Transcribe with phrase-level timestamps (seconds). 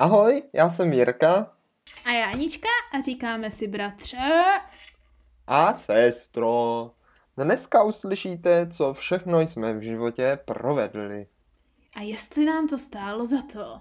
[0.00, 1.52] Ahoj, já jsem Jirka.
[2.06, 4.42] A já Anička a říkáme si bratře.
[5.46, 6.90] A sestro.
[7.36, 11.26] Dneska uslyšíte, co všechno jsme v životě provedli.
[11.94, 13.80] A jestli nám to stálo za to.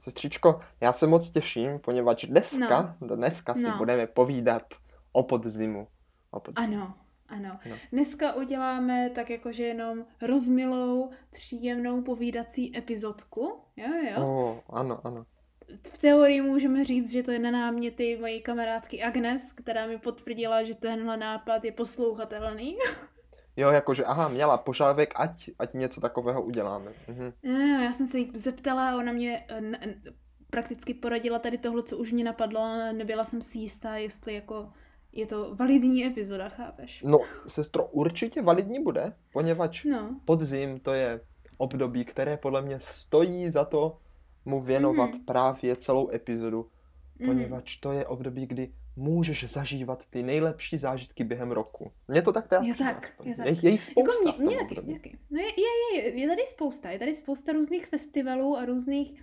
[0.00, 3.16] Sestřičko, já se moc těším, poněvadž dneska, no.
[3.16, 3.76] dneska si no.
[3.76, 4.62] budeme povídat
[5.12, 5.88] o podzimu.
[6.30, 6.76] O podzimu.
[6.76, 6.94] Ano,
[7.28, 7.58] ano.
[7.70, 7.76] No.
[7.92, 13.60] Dneska uděláme tak jakože jenom rozmilou, příjemnou povídací epizodku.
[13.76, 14.26] Jo, jo.
[14.26, 15.26] Oh, ano, ano.
[15.92, 20.64] V teorii můžeme říct, že to je na náměty mojí kamarádky Agnes, která mi potvrdila,
[20.64, 22.76] že tenhle nápad je poslouchatelný.
[23.56, 26.92] Jo, jakože, aha, měla požadavek, ať, ať něco takového uděláme.
[27.08, 27.32] Mhm.
[27.42, 30.02] No, já jsem se jí zeptala a ona mě n- n-
[30.50, 34.72] prakticky poradila tady tohle, co už mě napadlo, ale nebyla jsem si jistá, jestli jako
[35.18, 37.02] je to validní epizoda, chápeš?
[37.02, 40.20] No, sestro, určitě validní bude, poněvadž no.
[40.24, 41.20] podzim to je
[41.56, 43.98] období, které podle mě stojí za to
[44.44, 45.24] mu věnovat mm.
[45.24, 46.70] právě celou epizodu,
[47.18, 47.28] mhm.
[47.28, 51.92] poněvadž to je období, kdy můžeš zažívat ty nejlepší zážitky během roku.
[52.08, 53.46] Mně to tak teda je tak, je, tak.
[53.46, 54.12] je, je jich spousta.
[54.26, 55.18] Jako mě, mě taky, taky.
[55.30, 59.20] No je, je, je, je tady spousta, je tady spousta různých festivalů a různých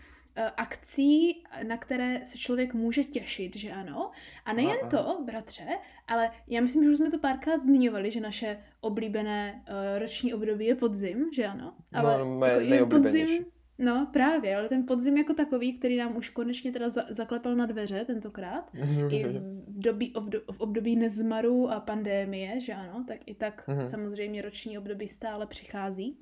[0.57, 4.11] akcí, na které se člověk může těšit, že ano.
[4.45, 5.67] A nejen aha, to, bratře,
[6.07, 10.65] ale já myslím, že už jsme to párkrát zmiňovali, že naše oblíbené uh, roční období
[10.65, 11.73] je podzim, že ano.
[11.93, 13.45] Ale no, jako je podzim,
[13.77, 17.65] No právě, ale ten podzim jako takový, který nám už konečně teda za- zaklepal na
[17.65, 18.71] dveře tentokrát,
[19.09, 20.13] i v, dobí,
[20.51, 23.85] v období nezmaru a pandémie, že ano, tak i tak mm-hmm.
[23.85, 26.17] samozřejmě roční období stále přichází.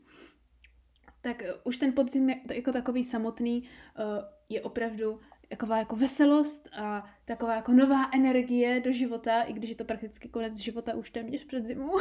[1.24, 4.06] Tak uh, už ten podzim je, jako takový samotný uh,
[4.50, 9.76] je opravdu taková jako veselost a taková jako nová energie do života, i když je
[9.76, 12.00] to prakticky konec života už téměř před zimou.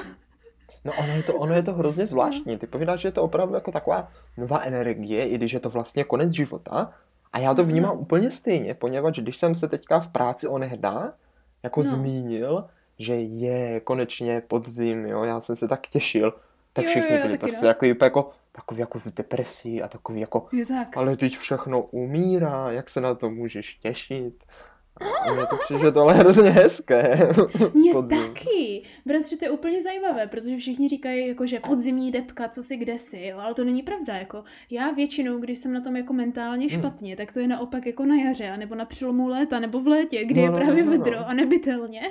[0.85, 2.59] No ono je to, ono je to hrozně zvláštní.
[2.59, 6.05] Ty povídáš, že je to opravdu jako taková nová energie, i když je to vlastně
[6.05, 6.95] konec života.
[7.33, 8.03] A já to vnímám mm.
[8.03, 11.15] úplně stejně, poněvadž když jsem se teďka v práci onehda
[11.63, 11.91] jako no.
[11.91, 12.65] zmínil,
[12.99, 16.35] že je konečně podzim, jo, já jsem se tak těšil,
[16.73, 17.69] tak všichni byli prostě no.
[17.69, 20.97] jako, jako, takový jako v depresí a takový jako, tak.
[20.97, 24.45] ale teď všechno umírá, jak se na to můžeš těšit.
[25.01, 27.29] A mně to přijde, že tohle je hrozně hezké.
[27.75, 28.83] Mně taky.
[29.07, 32.99] Bratře, to je úplně zajímavé, protože všichni říkají, jako, že podzimní depka, co si kde
[32.99, 33.39] si, jo?
[33.39, 34.15] ale to není pravda.
[34.15, 34.45] Jako.
[34.71, 36.81] Já většinou, když jsem na tom jako mentálně hmm.
[36.81, 37.17] špatně, hmm.
[37.17, 40.41] tak to je naopak jako na jaře, nebo na přelomu léta, nebo v létě, kdy
[40.41, 41.29] no, je no, právě no, no, vedro no.
[41.29, 42.03] a nebytelně.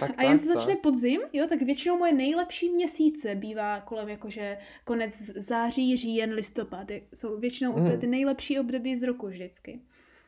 [0.00, 4.58] Tak, a jen se začne podzim, jo, tak většinou moje nejlepší měsíce bývá kolem jakože
[4.84, 6.86] konec září, říjen, listopad.
[7.14, 8.00] Jsou většinou hmm.
[8.00, 9.80] ty nejlepší období z roku vždycky.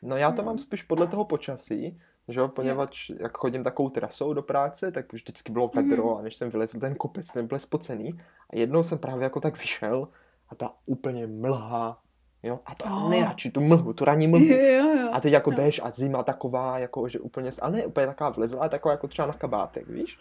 [0.02, 0.46] No já to hmm.
[0.46, 5.12] mám spíš podle toho počasí, že jo, poněvadž jak chodím takovou trasou do práce, tak
[5.12, 6.16] vždycky bylo vedro mm.
[6.16, 8.18] a než jsem vylezl ten kopec, ten byl spocený
[8.50, 10.08] a jednou jsem právě jako tak vyšel
[10.48, 12.02] a byla úplně mlha,
[12.44, 13.10] jo, a to oh.
[13.10, 14.44] nejradši, tu mlhu, tu ranní mlhu.
[14.44, 15.08] Jo, jo.
[15.12, 15.56] A teď jako no.
[15.56, 19.08] jdeš a zima taková, jako že úplně, ale ne úplně taková vlezla, ale taková jako
[19.08, 20.18] třeba na kabátek, víš.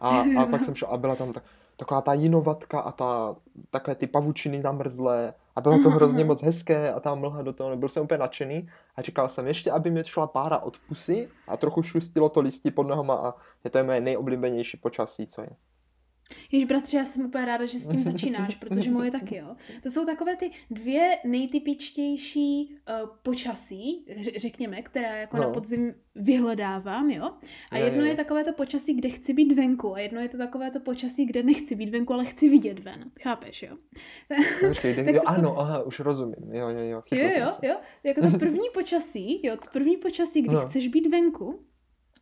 [0.00, 1.42] A, a pak jsem šel a byla tam tak,
[1.76, 3.36] taková ta jinovatka a ta,
[3.70, 7.76] takové ty pavučiny namrzlé a bylo to hrozně moc hezké a ta mlha do toho,
[7.76, 11.56] byl jsem úplně nadšený a říkal jsem ještě, aby mi šla pára od pusy a
[11.56, 15.50] trochu šustilo to listí pod nohama a je to moje nejoblíbenější počasí, co je.
[16.52, 19.56] Jež bratře, já jsem úplně ráda, že s tím začínáš, protože moje taky, jo.
[19.82, 24.06] To jsou takové ty dvě nejtypičtější uh, počasí,
[24.36, 25.42] řekněme, které jako no.
[25.42, 27.30] na podzim vyhledávám, jo.
[27.70, 28.10] A je, jedno je.
[28.10, 31.26] je takové to počasí, kde chci být venku a jedno je to takové to počasí,
[31.26, 33.10] kde nechci být venku, ale chci vidět ven.
[33.22, 33.76] Chápeš, jo?
[34.68, 35.28] Počkej, tak jo, to...
[35.28, 36.52] ano, aha, už rozumím.
[36.52, 37.02] Jo, jo, jo.
[37.12, 37.76] Jo, jo, jo.
[38.04, 40.60] Jako to první počasí, jo, to první počasí, kdy no.
[40.60, 41.60] chceš být venku,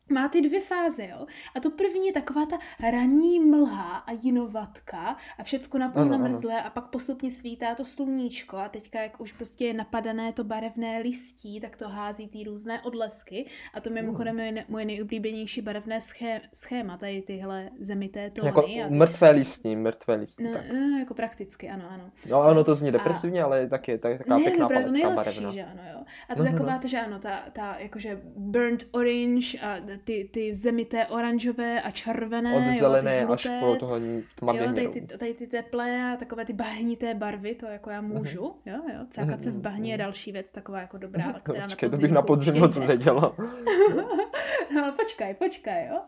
[0.08, 1.26] má ty dvě fáze, jo.
[1.56, 2.58] A to první je taková ta
[2.90, 8.68] ranní mlha a jinovatka a všecko napůl namrzlé a pak postupně svítá to sluníčko a
[8.68, 13.46] teďka, jak už prostě je napadané to barevné listí, tak to hází ty různé odlesky
[13.74, 18.46] a to mimochodem je moje nejoblíbenější barevné sché, schéma, tady tyhle zemité tóny.
[18.46, 20.44] Jako a mrtvé listí, mrtvé listí.
[20.44, 20.72] No, tak.
[20.72, 22.10] no, jako prakticky, ano, ano.
[22.30, 23.44] No, ano, to zní depresivně, a...
[23.44, 25.50] ale taky, tak, taková ne, pěkná paletka nejlepší, barevná.
[25.50, 26.04] že ano, jo.
[26.28, 26.52] A to uh-huh.
[26.52, 31.90] taková, to, že ano, ta, ta jakože burnt orange a ty, ty zemité oranžové a
[31.90, 32.56] červené.
[32.56, 33.96] Od zelené jo, až po toho
[34.34, 38.00] tmavě jo, tady ty, tady ty teplé a takové ty bahnité barvy, to jako já
[38.00, 38.12] mhm.
[38.12, 39.06] můžu, jo, jo.
[39.10, 40.04] Cákat se v mhm, bahně je mhm.
[40.04, 43.34] další věc, taková jako dobrá, která počkej, na to bych na podzim moc nedělal.
[44.74, 46.00] no, počkej, počkej, jo.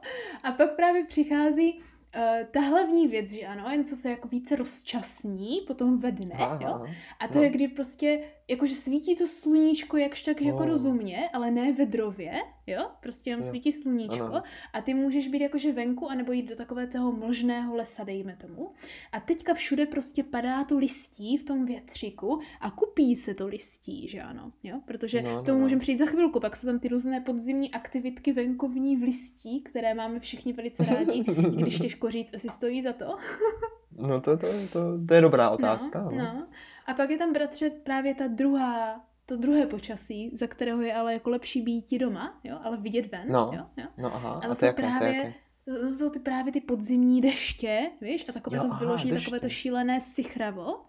[0.42, 1.80] A pak právě přichází
[2.16, 6.34] Uh, ta hlavní věc, že ano, jen co se jako více rozčasní, potom ve dne,
[6.38, 6.84] Aha, jo.
[7.20, 7.44] A to no.
[7.44, 10.66] je, kdy prostě jakože svítí to sluníčko jakž tak jako Oh.
[10.66, 12.32] rozumně, ale ne vedrově,
[12.66, 12.90] jo?
[13.00, 13.50] Prostě jenom Jo.
[13.50, 14.43] svítí sluníčko Ano.
[14.72, 18.70] a ty můžeš být jakože venku anebo jít do takového toho mlžného lesa, dejme tomu.
[19.12, 24.08] A teďka všude prostě padá to listí v tom větříku a kupí se to listí,
[24.08, 24.81] že ano, jo?
[24.84, 25.58] Protože No, no, no, to no.
[25.58, 29.94] můžeme přijít za chvilku, pak jsou tam ty různé podzimní aktivitky venkovní v listí, které
[29.94, 31.25] máme všichni velice rádi, i
[31.62, 33.16] když těžko říct, jestli stojí za to.
[33.98, 36.02] No to, to, to, to je dobrá otázka.
[36.02, 36.16] No, no.
[36.25, 36.46] no.
[36.87, 41.12] A pak je tam, bratře, právě ta druhá, to druhé počasí, za kterého je ale
[41.12, 43.50] jako lepší být doma, jo, ale vidět ven, No.
[43.54, 43.87] jo, jo.
[43.98, 45.34] No aha, A a to to jsou je jaké, to právě, jaké?
[45.64, 49.25] to jsou ty právě ty podzimní deště, víš, a takové Jo, to vyloženě deště.
[49.26, 50.81] takové to šílené sichravo,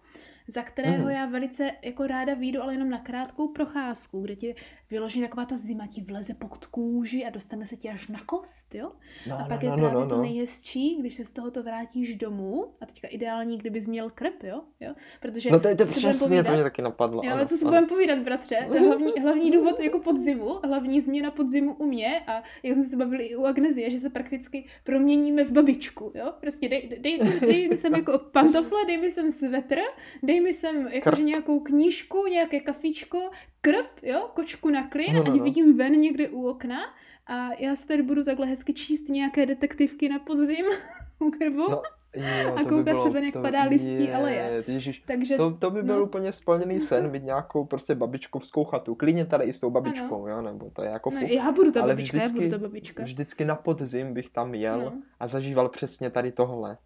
[0.48, 1.10] za kterého Mhm.
[1.10, 4.54] já velice jako ráda výjdu, ale jenom na krátkou procházku, kde ti
[4.90, 8.74] vyloží taková ta zima ti vleze pod kůži a dostane se ti až na kost,
[8.74, 8.92] jo?
[9.28, 10.22] No, A pak no, je no, právě no, to no.
[10.22, 14.60] nejhezčí, když se z tohoto vrátíš domů, a teďka ideální, kdybys měl krp, jo?
[14.80, 14.94] jo?
[15.20, 16.54] Protože No to je to přesně, to povídat?
[16.54, 17.22] mě taky napadlo.
[17.24, 18.56] Jo, ano, ale co si budeme povídat, bratře?
[18.56, 23.24] Hlavní, hlavní důvod jako podzimu, hlavní změna podzimu u mě a jak jsme se bavili
[23.24, 26.32] i u Agnezie, že se prakticky proměníme v babičku, jo?
[26.40, 29.76] Prostě dej, dej, dej, dej mi sem jako pantofle, dej mi sem svetr,
[30.22, 33.30] dej mi sem jakože nějakou knížku, nějaké kafíčko,
[33.60, 34.30] krp, jo?
[34.34, 35.44] Kočku na klin, No, no, ať no.
[35.44, 36.78] vidím ven někde u okna
[37.26, 40.64] a já se tady budu takhle hezky číst nějaké detektivky na podzim
[41.20, 41.66] u krbu.
[41.70, 41.82] No,
[42.14, 44.64] jo, A to by koukat se bylo- ven, jak to- padá listí je, aleje.
[44.68, 46.04] Ježiš, Takže to, to by byl no.
[46.04, 48.94] úplně splněný sen, mít nějakou prostě babičkovskou chatu.
[48.94, 51.30] Klidně tady i s tou babičkou, jo, nebo to je jako no, fuk.
[51.30, 53.02] já budu ta Ale babička, já budu vždycky- ta babička.
[53.02, 54.92] Vždycky na podzim bych tam jel No.
[55.20, 56.78] a zažíval přesně tady tohle.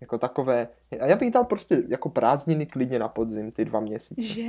[0.00, 0.68] Jako takové,
[1.00, 4.22] a já bych dal prostě jako prázdniny klidně na podzim, ty dva měsíce.
[4.22, 4.48] Že?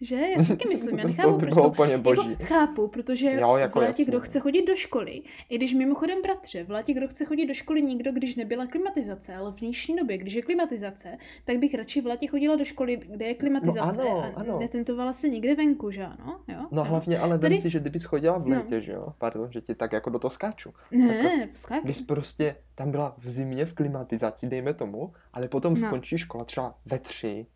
[0.00, 0.16] Že?
[0.36, 1.70] Já si taky myslím, já to nechápu, by proč bylo jsou...
[1.70, 2.30] úplně boží.
[2.30, 6.22] Jako, chápu, protože Jo, jako v létě, kdo chce chodit do školy, i když mimochodem
[6.22, 9.96] bratře, v létě, kdo chce chodit do školy, nikdo, když nebyla klimatizace, ale v dnešní
[9.96, 14.00] době, když je klimatizace, tak bych radši v létě chodila do školy, kde je klimatizace
[14.02, 14.58] ano, a ano.
[14.60, 16.40] netentovala se nikde venku, že ano?
[16.48, 16.66] Jo?
[16.70, 16.88] No jo?
[16.88, 18.56] hlavně, ale vem Tady- si, že kdybys chodila v No.
[18.56, 20.72] létě, že jo, pardon, že ti tak jako do toho skáču.
[20.90, 21.84] Ne, ne, poskákej.
[21.84, 25.80] Když prostě tam byla v zimě v klimatizaci, dejme tomu, ale potom No.
[25.80, 27.46] skončí škola třeba ve tři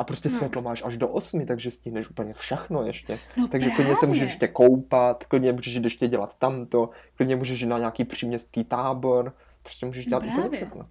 [0.00, 0.36] a prostě No.
[0.38, 3.18] světlo máš až do osmi, takže stihneš úplně všechno ještě.
[3.36, 4.08] No Takže klidně se právě.
[4.08, 8.64] můžeš ještě koupat, klidně můžeš jít ještě dělat tamto, klidně můžeš jít na nějaký příměstský
[8.64, 10.56] tábor, prostě můžeš No dělat úplně právě.
[10.58, 10.88] všechno.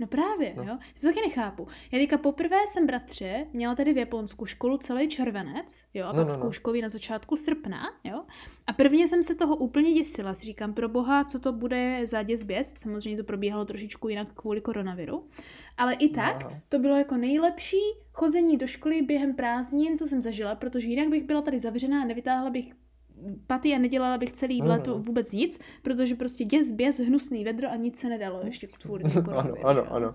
[0.00, 0.64] No právě, No.
[0.64, 0.72] no.
[0.72, 0.78] jo.
[0.94, 1.66] Já to taky nechápu.
[1.92, 6.18] Já teďka poprvé jsem, bratře, měla tady v Japonsku školu celý červenec, jo, a No,
[6.18, 6.40] pak no, no.
[6.40, 8.24] zkouškový na začátku srpna, jo.
[8.66, 12.22] A prvně jsem se toho úplně děsila, si říkám, pro boha, co to bude za
[12.22, 12.78] děs běst.
[12.78, 15.26] Samozřejmě to probíhalo trošičku jinak kvůli koronaviru.
[15.78, 16.60] Ale i tak, Aha.
[16.68, 17.76] to bylo jako nejlepší
[18.12, 22.04] chození do školy během prázdnin, co jsem zažila, protože jinak bych byla tady zavřená a
[22.04, 22.72] nevytáhla bych
[23.46, 24.70] paty a nedělala bych celý Mhm.
[24.70, 29.04] léto vůbec nic, protože prostě děs, běs, hnusný vedro a nic se nedalo ještě kvůli
[29.12, 29.86] tomu Ano, ano, jo.
[29.90, 30.14] ano.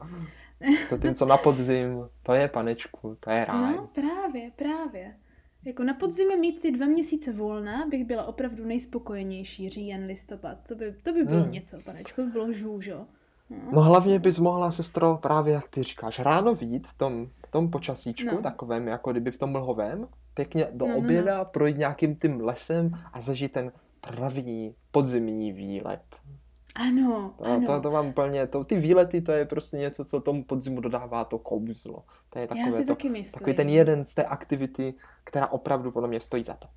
[0.90, 1.90] Zatímco na podzim,
[2.24, 3.76] to je panečku, to je ráj.
[3.76, 5.16] No, právě, právě.
[5.66, 10.68] Jako na podzim mít ty dva měsíce volna bych byla opravdu nejspokojenější říjen, listopad.
[10.68, 11.52] To by, to by bylo Hmm.
[11.52, 13.08] něco, panečko, to by bylo žůžo.
[13.66, 13.72] No.
[13.72, 17.70] No hlavně bys mohla, sestro, právě jak ty říkáš, ráno vít v tom, v tom
[17.72, 18.42] počasíčku, No.
[18.42, 21.06] takovém, jako kdyby v tom mlhovém, pěkně do No, no, no.
[21.06, 23.72] oběda projít nějakým tím lesem a zažít ten
[24.16, 26.02] první podzimní výlet.
[26.76, 27.68] Ano, To, ano.
[27.68, 31.24] to, to mám úplně, to, ty výlety, to je prostě něco, co tomu podzimu dodává
[31.26, 32.04] to kouzlo.
[32.30, 33.40] To je Já takové si to, taky myslím.
[33.40, 36.68] takový ten jeden z té aktivity, která opravdu podle mě stojí za to.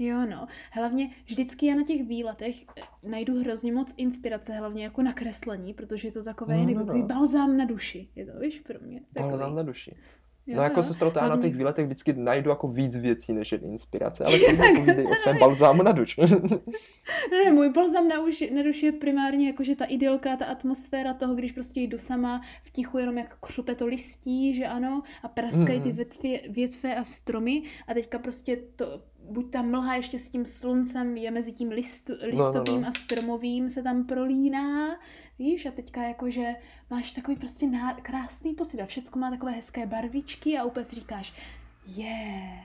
[0.00, 0.46] Jo, no.
[0.72, 5.74] Hlavně vždycky já na těch výletech eh, najdu hrozně moc inspirace, hlavně jako na kreslení,
[5.74, 6.86] protože je to takové No, no, no, jako no.
[6.86, 8.08] takový balzám na duši.
[8.16, 9.00] Je to, víš, pro mě.
[9.14, 9.38] Takový.
[9.38, 9.96] tam na duši.
[10.46, 13.64] Jo, No jako sestro, já na těch výletech vždycky najdu jako víc věcí než jen
[13.64, 16.20] inspirace, ale to povídej o tvém balzámu na duši.
[17.30, 20.44] Ne, ne, můj balzam na, uši, na duši je primárně jako, že ta idylka, ta
[20.44, 25.02] atmosféra toho, když prostě jdu sama v tichu, jenom jak křupe to listí, že ano,
[25.22, 30.18] a praskají ty větve, větve a stromy a teďka prostě to, buď ta mlha ještě
[30.18, 32.88] s tím sluncem je mezi tím list, listovým no.
[32.88, 34.98] a stromovým se tam prolíná,
[35.38, 36.54] víš, a teďka jakože
[36.90, 40.94] máš takový prostě ná, krásný pocit a všecko má takové hezké barvičky a úplně si
[40.94, 41.34] říkáš,
[41.86, 42.64] je, yeah,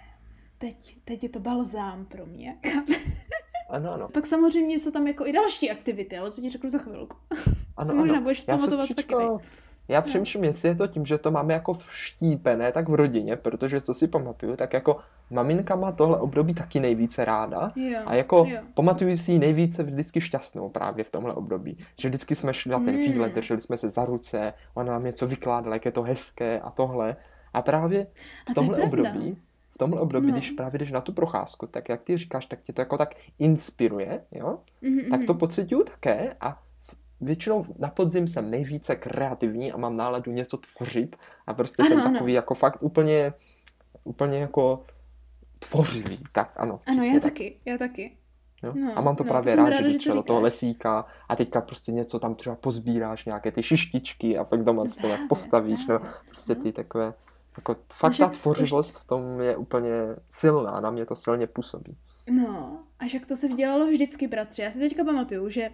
[0.58, 2.58] teď, teď je to balzám pro mě.
[3.70, 4.10] Ano, ano.
[4.10, 7.18] Pak samozřejmě jsou tam jako i další aktivity, ale to ti řeknu za chvilku.
[7.78, 8.22] ano, si možná ano.
[8.22, 9.16] budeš Já pamatovat taky
[9.88, 13.82] já přemýšlím, jestli je to tím, že to máme jako vštípené tak v rodině, protože
[13.82, 18.46] co si pamatuju, tak jako maminka má tohle období taky nejvíce ráda Jo, a jako
[18.50, 18.60] jo.
[18.74, 21.78] pamatuju si ji nejvíce vždycky šťastnou právě v tomhle období.
[22.00, 23.02] Že vždycky jsme šli na ten Mm.
[23.02, 26.70] výlet, drželi jsme se za ruce, ona nám něco vykládala, jak je to hezké a
[26.70, 27.16] tohle.
[27.54, 28.06] A právě A
[28.46, 29.38] v je tomhle období,
[29.72, 30.34] v tomhle období, No.
[30.34, 33.16] když právě jdeš na tu procházku, tak jak ty říkáš, tak tě to jako tak
[33.40, 34.60] inspiruje, jo?
[34.82, 35.40] Mhm, tak to mhm.
[35.40, 36.62] pocituju také a
[37.22, 41.16] většinou na podzim jsem nejvíce kreativní a mám náladu něco tvořit
[41.48, 42.12] a prostě Ano, jsem ano.
[42.14, 43.34] takový jako fakt úplně,
[44.04, 44.84] úplně jako
[45.60, 46.80] tvořivý, tak ano.
[46.88, 47.22] Ano, já tak.
[47.24, 48.18] taky, já taky.
[48.64, 48.74] Jo?
[48.76, 51.06] No, a mám to no, právě to rád, ráda, že že třeba do toho lesíka
[51.30, 55.00] a teďka prostě něco tam třeba pozbíráš, nějaké ty šištičky a pak doma to nějak
[55.02, 56.18] Právě, postavíš, no, právě.
[56.28, 56.64] prostě No.
[56.64, 57.14] ty takové,
[57.58, 59.90] jako fakt ta tvořivost v tom je úplně
[60.30, 61.98] silná, na mě to silně působí.
[62.30, 64.62] No, a jak to se dělalo vždycky, bratře.
[64.64, 65.70] Já si teďka pamatuju, že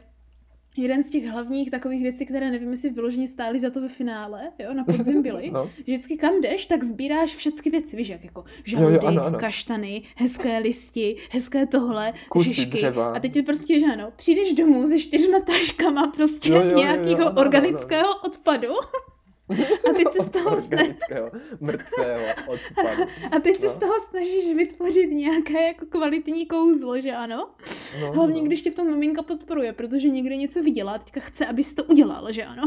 [0.78, 4.42] jeden z těch hlavních takových věcí, které nevím, jestli vyloženě stály za to ve finále,
[4.60, 5.70] jo, na podzim byly, No.
[5.78, 9.40] že vždycky kam jdeš, tak sbíráš všechny věci, víš, jak jako žaludy, jo, ano, ano.
[9.40, 12.78] kaštany, hezké listi, hezké tohle, Kusy šišky.
[12.78, 13.14] dřeva.
[13.16, 16.70] A teď je prostě, že ano, přijdeš domů se čtyřma taškama prostě Jo, jo, jo,
[16.72, 18.68] jo, nějakého ano, ano, organického odpadu
[19.90, 20.96] a teď se z toho snažíš
[21.60, 23.04] mrtvého odpadu.
[23.32, 23.72] a teď se No.
[23.72, 27.50] z toho snažíš vytvořit nějaké jako kvalitní kouzlo, že ano?
[28.02, 28.46] No, Hlavně, no.
[28.48, 31.84] když tě v tom maminka podporuje, protože někde něco viděla a teďka chce, abys to
[31.84, 32.64] udělal, že ano?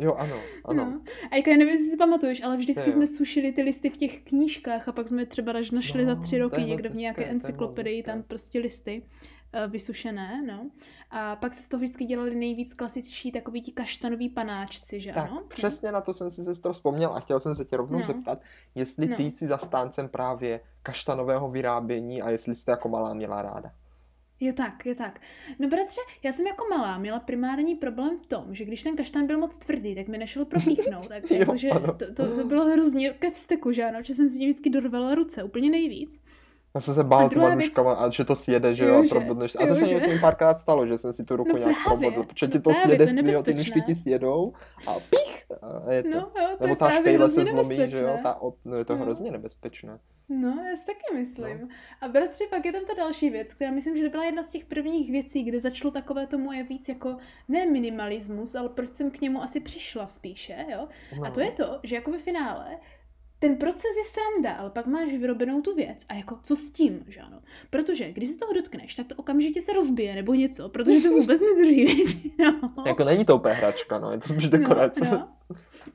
[0.00, 0.34] Jo, ano,
[0.64, 0.84] ano.
[0.90, 1.00] No.
[1.30, 2.92] A jako já nevím, jestli si pamatuješ, ale vždycky Jo.
[2.92, 6.20] jsme sušili ty listy v těch knížkách a pak jsme třeba až našli No, za
[6.20, 9.02] tři to roky je někde v nějaké je encyklopedii tam prostě listy
[9.68, 10.70] vysušené, no.
[11.10, 15.30] A pak se z toho vždycky dělali nejvíc klasičtí takový ti kaštanoví panáčci, že Tak
[15.30, 15.42] ano?
[15.48, 18.04] přesně na to jsem si sestro vzpomněl a chtěl jsem se tě rovnou No.
[18.04, 18.40] zeptat,
[18.74, 19.30] jestli ty No.
[19.30, 23.72] jsi zastáncem právě kaštanového vyrábění a jestli jste jako malá měla ráda.
[24.40, 25.20] Je tak, je tak.
[25.58, 29.26] No bratře, já jsem jako malá měla primární problém v tom, že když ten kaštan
[29.26, 31.08] byl moc tvrdý, tak mi nešel propíchnout.
[31.08, 31.94] Tak Jo, jakože ano.
[31.94, 35.14] to, to, to, bylo hrozně ke vzteku, že ano, že jsem si tím vždycky dorvala
[35.14, 36.22] ruce, úplně nejvíc.
[36.74, 39.08] Já jsem se bál A tu druhá manuškama a že to sjede, že Jo, a
[39.08, 39.56] probodneš.
[39.60, 42.46] A to se mi párkrát stalo, že jsem si tu ruku No nějak probodl, protože
[42.46, 44.52] no ti to sjede to ty nůžky ti sjedou
[44.86, 45.46] a pich!
[45.86, 46.08] A je to.
[46.08, 48.96] No, jo, to Nebo je ta špejle se zlomí, že jo, ta, no je to
[48.96, 49.02] No.
[49.04, 49.98] hrozně nebezpečné.
[50.28, 51.68] No, já si taky myslím.
[52.00, 54.50] A bratři, pak je tam ta další věc, která myslím, že to byla jedna z
[54.50, 57.16] těch prvních věcí, kde začalo takové to moje víc jako
[57.48, 60.88] ne minimalismus, ale proč jsem k němu asi přišla spíše, jo.
[61.22, 61.30] A No.
[61.30, 62.78] to je to, že jako ve finále
[63.38, 67.04] ten proces je sranda, ale pak máš vyrobenou tu věc a jako co s tím,
[67.08, 67.40] že ano.
[67.70, 71.40] Protože když se toho dotkneš, tak to okamžitě se rozbije nebo něco, protože to vůbec
[71.40, 72.84] nedrží většinou.
[72.86, 75.04] Jako není to úplně hračka, no, je to spíš dekorace.
[75.04, 75.28] No, no.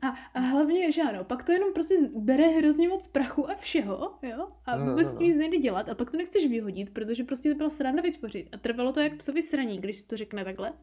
[0.02, 4.14] A, a hlavně, že ano, pak to jenom prostě bere hrozně moc prachu a všeho,
[4.22, 5.18] jo, a No, vůbec no, s no.
[5.20, 8.48] tím nic nejde dělat, a pak to nechceš vyhodit, protože prostě to byla sranda vytvořit
[8.52, 10.74] a trvalo to jak psovi sraní, když si to řekne takhle,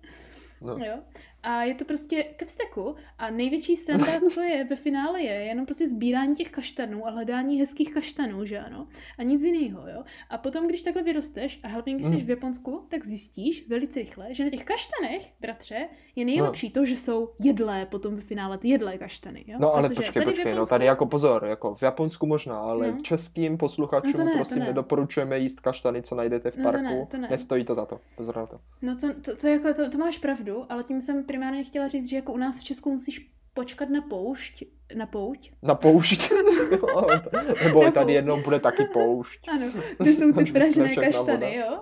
[0.63, 0.77] No.
[0.85, 0.95] jo.
[1.43, 5.41] A je to prostě ke vzteku a největší sranda, co je ve finále je, je
[5.45, 8.87] jenom prostě sbírání těch kaštanů a hledání hezkých kaštanů, že ano,
[9.19, 10.03] a nic jiného, jo.
[10.31, 12.21] A potom, když takhle vyrosteš a hlavně když jsi Mm.
[12.21, 16.97] v Japonsku, tak zjistíš velice rychle, že na těch kaštanech, bratře, je nejlepší to, že
[16.97, 19.59] jsou jedlé potom ve finále, ty jedlé kaštany, jo.
[19.61, 22.59] No ale Protože počkej, tady počkej, no Japonsku- tady jako pozor, jako v Japonsku možná,
[22.59, 22.99] ale No.
[23.03, 24.65] českým posluchačům No to ne, to prosím ne.
[24.67, 26.83] nedoporučujeme jíst kaštany, co najdete v No to parku.
[26.83, 27.29] ne, to ne.
[27.31, 28.61] Nestojí to za to, pozor na to.
[28.83, 32.09] No to, to, to, jako, to, to máš pravdu, ale tím jsem primárně chtěla říct,
[32.09, 34.63] že jako u nás v Česku musíš počkat na poušť,
[34.97, 36.31] na pouť, Na poušť.
[37.65, 38.11] Nebo Na tady poušť.
[38.15, 39.49] jednou bude taky poušť.
[39.49, 39.67] ano,
[39.99, 41.81] kde jsou ty pražené kaštany, jo.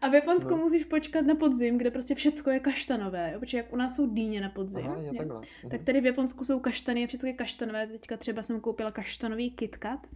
[0.00, 0.56] A v Japonsku No.
[0.56, 4.06] musíš počkat na podzim, kde prostě všecko je kaštanové, jo, protože jak u nás jsou
[4.14, 5.40] dýně na podzim, Aha, je takhle.
[5.70, 7.86] tak tady v Japonsku jsou kaštany a všechno je kaštanové.
[7.86, 10.06] Teďka třeba jsem koupila kaštanový KitKat,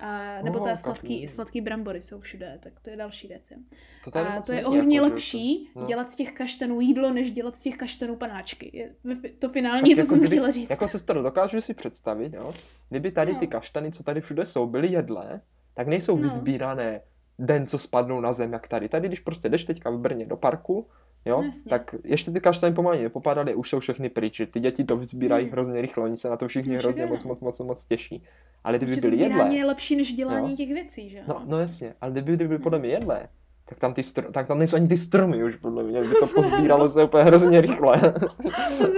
[0.00, 3.50] a, nebo Oh, ta sladký, sladký brambory jsou všude, tak to je další věc.
[3.50, 3.56] jo.
[4.04, 5.84] To A to je není, o hodně jako, lepší no.
[5.86, 8.70] dělat z těch kaštanů jídlo, než dělat z těch kaštanů panáčky.
[8.72, 10.70] Je, to Tak finální, to jako jsem kdyby- chtěla říct.
[10.70, 12.54] Jako sestro, dokážu si představit, jo?
[12.88, 13.50] Kdyby tady ty No.
[13.50, 15.40] kaštany, co tady všude jsou, byly jedlé,
[15.74, 16.22] tak nejsou No.
[16.22, 17.00] vyzbírané
[17.38, 18.88] den, co spadnou na zem, jak tady.
[18.88, 20.86] Tady, když prostě jdeš teďka v Brně do parku,
[21.24, 21.68] jo, jasně.
[21.70, 24.42] tak ještě ty kaštany pomalu nepopadaly, už jsou všechny pryč.
[24.50, 25.52] Ty děti to vyzbírají Hmm.
[25.52, 28.22] hrozně rychle, oni se na to všichni No, hrozně moc, moc, moc, moc těší.
[28.64, 30.56] Ale kdyby byly jedlé, je lepší než dělání Jo.
[30.56, 33.28] těch věcí, že no, no jasně, ale kdyby, kdyby byly podle mě jedlé,
[33.64, 36.26] tak tam, ty stro, tak tam nejsou ani ty stromy už, podle mě, by to
[36.34, 38.00] pozbíralo se úplně hrozně rychle.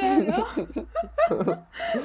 [0.02, 0.46] Ne, no.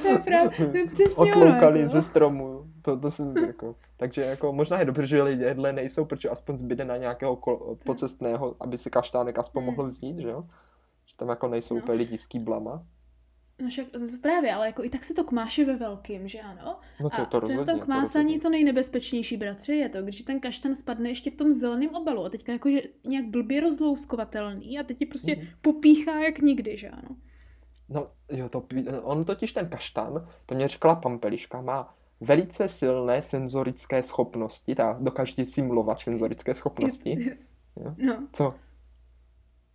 [0.02, 1.46] to je právě, to je přesně ono.
[1.46, 1.92] Otloukali Jako.
[1.92, 2.64] ze stromu.
[2.88, 6.84] To, to jsem jako, takže jako možná je dobře, že jedle nejsou, protože aspoň zbyde
[6.84, 9.74] na nějakého kol, pocestného, aby si kaštánek aspoň Hmm.
[9.76, 10.44] mohl vzít, že jo?
[11.06, 11.80] Že tam jako nejsou No.
[11.80, 12.86] úplně lidi s kýblama.
[13.62, 16.78] No však to právě, ale jako i tak se to kmáše ve velkým, že ano?
[17.02, 17.80] No to, a to co je rozhodně.
[17.80, 18.40] to kmásání rozhodně.
[18.40, 22.28] to nejnebezpečnější, bratře, je to, když ten kaštan spadne ještě v tom zeleném obalu a
[22.28, 25.46] teďka jako je nějak blbě rozlouskovatelný a teď ti prostě Mhm.
[25.62, 27.16] popíchá jak nikdy, že ano?
[27.88, 28.64] No jo, to,
[29.02, 35.44] on totiž ten kaštan, to mě řekla Pampeliška, má velice silné senzorické schopnosti, ta dokáže
[35.44, 37.36] simulovat senzorické schopnosti.
[37.76, 37.94] Jo.
[37.98, 38.54] No, Co?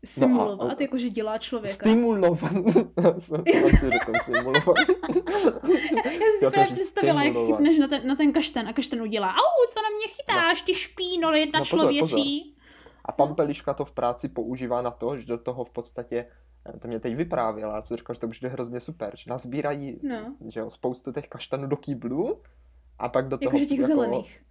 [0.06, 1.74] simulovat, a- jakože dělá člověka.
[1.74, 2.52] Stimulovat.
[3.54, 4.76] Já jsem simulovat.
[6.42, 9.68] Já jsem si představila, jak chytneš na ten, na ten kaštan a kaštan udělá au,
[9.74, 12.56] co na mě chytáš, ty špíno, jedna No pozor, člověčí.
[13.06, 16.26] A Pampeliška to v práci používá na to, že do toho v podstatě,
[16.80, 20.36] to mě teď vyprávěla, já jsem říkal, že to bude hrozně super, že nazbírají No.
[20.48, 22.42] že jo, spoustu těch kaštanů do kýblu
[23.00, 24.42] a pak do toho Jakože těch jako, zelených.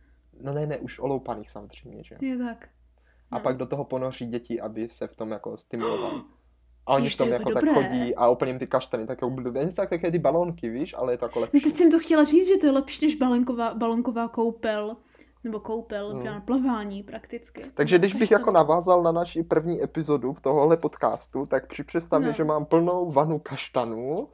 [0.43, 2.19] No ne, ne, už oloupaných samozřejmě, že jo.
[2.31, 2.69] Je tak.
[3.31, 3.41] A No.
[3.43, 6.23] pak do toho ponoří děti, aby se v tom jako stimulovali.
[6.87, 7.89] A oni v to tom jako jako tak dobré.
[7.89, 9.65] chodí a úplně jim ty kaštany tak jako blbě.
[9.65, 11.61] Něco tak také ty balónky, víš, ale je to jako No lepší.
[11.61, 14.97] teď jsem to chtěla říct, že to je lepší než balonková, balonková koupel.
[15.45, 16.25] Nebo koupel, Hmm.
[16.25, 16.41] no.
[16.45, 17.65] plavání prakticky.
[17.75, 22.29] Takže No, když bych jako navázal na naši první epizodu tohohle podcastu, tak při představě,
[22.29, 22.35] No.
[22.35, 24.29] že mám plnou vanu kaštanů,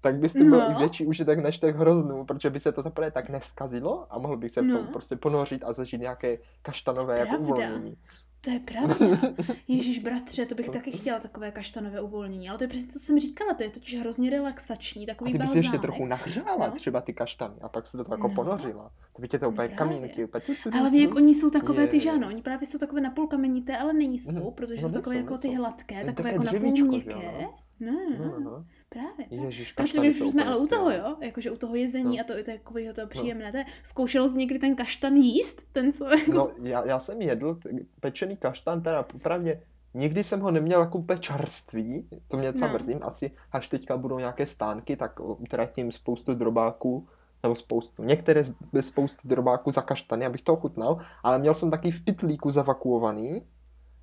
[0.00, 0.50] tak byste No.
[0.50, 4.18] byl i větší užitek než těch hroznů, protože by se to zaprvé tak neskazilo a
[4.18, 4.92] mohl bych se v tom No.
[4.92, 7.46] prostě ponořit a zažít nějaké kaštanové jako Pravda.
[7.48, 7.96] uvolnění.
[8.40, 8.94] To je pravda.
[9.68, 12.48] Ježíš bratře, to bych taky chtěla takové kaštanové uvolnění.
[12.48, 15.32] Ale to je přesně to, co jsem říkala, to je totiž hrozně relaxační, A takový
[15.32, 15.64] ty by si balzámek.
[15.64, 16.72] ještě trochu nahřála No.
[16.72, 18.34] třeba ty kaštany a pak se do toho jako No.
[18.34, 18.90] ponořila.
[19.16, 19.76] To by tě to úplně právě.
[19.98, 20.42] kamínky, úplně
[20.80, 23.92] Ale jak oni jsou takové ty, že ano, oni právě jsou takové napůl kamenité, ale
[23.92, 24.52] nejsou, Mhm.
[24.54, 27.14] protože No jsou takové jako ty hladké, takové jako napůl měkké.
[27.14, 27.54] ano.
[27.80, 28.64] No, No, no,
[28.96, 29.08] no, no.
[29.16, 29.44] právě.
[29.44, 32.20] Ježiš, Protože když jsme ale u toho, jo, jakože u toho jezení No.
[32.20, 35.62] a to je takového to příjemné, to je, zkoušel jsi někdy ten kaštan jíst?
[35.72, 36.32] Ten, co jako...
[36.32, 37.58] No, já, já jsem jedl
[38.00, 39.62] pečený kaštan, teda popravdě
[39.94, 42.74] nikdy jsem ho neměl jako úplně čerstvý, to mě docela No.
[42.74, 47.08] mrzím, asi až teďka budou nějaké stánky, tak utratím spoustu drobáků,
[47.42, 48.42] nebo spoustu, některé
[48.72, 53.42] bez spousty drobáků za kaštany, abych to ochutnal, ale měl jsem taky v pytlíku zavakuovaný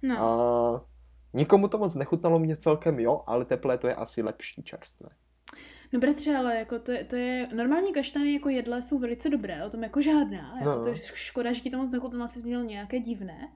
[0.01, 0.19] no.
[0.19, 0.85] a
[1.37, 5.09] nikomu to moc nechutnalo, mě celkem jo, ale teplé to je asi lepší čerstvé.
[5.93, 9.65] No bratře, ale jako to je, to je, normální kaštany jako jedle jsou velice dobré,
[9.65, 10.83] o tom jako žádná, jako No.
[10.83, 13.49] to je škoda, že ti to moc nechutnalo, asi jsi měl nějaké divné,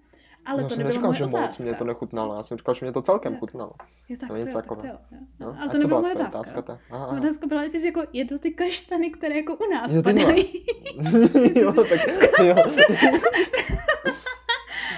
[0.45, 1.47] ale já to jsem nebyla neříkal, moje že otázka.
[1.47, 3.39] moc mě to nechutnalo, já jsem říkal, že mě to celkem Tak.
[3.39, 3.71] chutnalo.
[4.09, 4.93] Jo, tak to jo, tak to jo.
[5.11, 5.17] No.
[5.39, 6.39] No, ale to nebyla byla moje otázka.
[6.39, 6.61] otázka?
[6.61, 6.79] ta?
[6.91, 7.07] Aha.
[7.07, 10.65] Moje otázka byla, jestli jsi jako jedl ty kaštany, které jako u nás Jo, padají.
[11.55, 12.00] jo, tak
[12.45, 12.55] jo.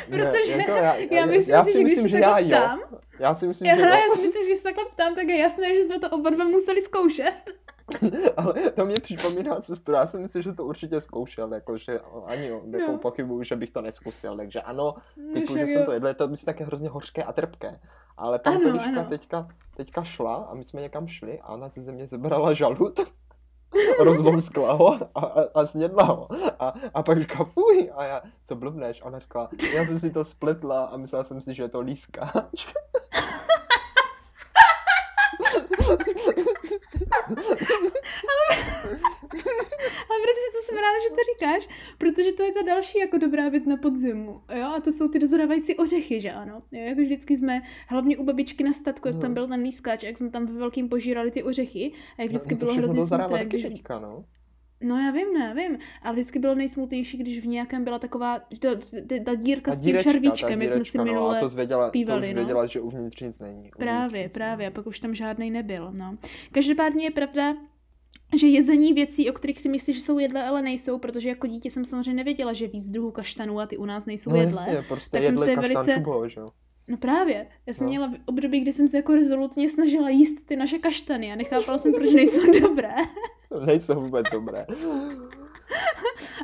[0.10, 2.48] Protože jako já, já myslím já si, si že když myslím, že já jo.
[2.48, 2.80] ptám,
[3.20, 4.16] Já si myslím, Já, že já jo.
[4.16, 6.46] si myslím, že když se takhle ptám, tak je jasné, že jsme to oba dva
[6.46, 7.34] museli zkoušet.
[8.38, 9.92] Ale to mě připomíná cestu.
[9.92, 12.98] Já si myslím, že to určitě zkoušel, jakože ani jako Jo.
[12.98, 14.38] pochybuju, že bych to neskusil.
[14.38, 14.96] Takže ano,
[15.34, 17.80] typu, Však že jsem to jedl, je to myslím také hrozně hořké a trpké.
[18.18, 19.06] Ale pan Ano, ano.
[19.10, 23.00] teďka, teďka šla a my jsme někam šli a ona ze země zebrala žalud,
[24.00, 26.28] rozlouskla ho a, a, a snědla ho.
[26.60, 29.02] A, a pak říká, fuj, a já, co blbneš?
[29.02, 31.82] A ona říkala, já jsem si to spletla a myslela jsem si, že je to
[31.82, 32.68] lískáč.
[40.10, 43.50] Ale protože to jsem ráda, že to říkáš, protože to je ta další jako dobrá
[43.50, 44.42] věc na podzimu.
[44.60, 46.60] Jo, a to jsou ty dozorávající ořechy, že ano.
[46.72, 49.34] Jo, jako vždycky jsme, hlavně u babičky na statku, jak tam Mhm.
[49.34, 52.60] byl ten lískáč, jak jsme tam ve velkým požírali ty ořechy, a jak vždycky no,
[52.60, 53.64] bylo hrozně smutné, když...
[53.64, 54.26] teďka, no.
[54.84, 55.78] No já vím, ne, já vím.
[56.02, 58.76] Ale vždycky bylo nejsmutnější, když v nějakém byla taková, to,
[59.08, 61.40] t- ta dírka A s tím dírečka, ta červíčkem, jak jsme si no, minule a
[61.40, 62.42] to zvěděla, zpívali, to už no.
[62.42, 63.58] věděla, že uvnitř nic není.
[63.58, 64.74] Uvnitř Právě, nic právě, a není.
[64.76, 66.18] pak už tam žádný nebyl, no.
[66.52, 67.56] Každopádně je pravda,
[68.40, 71.72] že jezení věcí, o kterých si myslíš, že jsou jedle, ale nejsou, protože jako dítě
[71.72, 74.62] jsem samozřejmě nevěděla, že víc druhů kaštanů a ty u nás nejsou No jedle.
[74.68, 76.52] jasně, prostě tak jsem jedle se kaštan velice- čubo, že jo.
[76.88, 77.90] No právě, já jsem No.
[77.90, 81.94] měla období, kdy jsem se jako rezolutně snažila jíst ty naše kaštany a nechápala jsem,
[81.94, 82.94] proč nejsou dobré.
[83.66, 84.66] Nejsou vůbec dobré.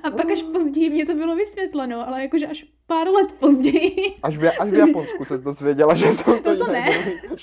[0.03, 4.15] A pak až později mě to bylo vysvětleno, ale jakože až pár let později.
[4.23, 6.89] Až v, až v Japonsku se dozvěděla, že jsou to, To to ne.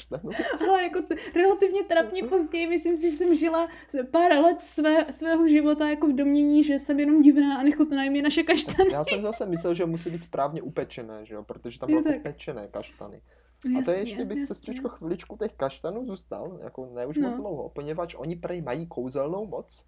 [0.69, 3.69] Ale jako t- relativně trapně později, myslím si, že jsem žila
[4.11, 8.17] pár let své, svého života jako v domění, že jsem jenom divná a nechutná jim
[8.17, 8.93] je naše kaštany.
[8.93, 12.23] Já jsem zase myslel, že musí být správně upečené, že jo, protože tam jako tak.
[12.23, 13.21] pečené kaštany.
[13.79, 17.29] A to je ještě bych sestřičko chviličku těch kaštanů zůstal, jako ne už No.
[17.29, 19.85] moc dlouho, poněvadž oni prej mají kouzelnou moc.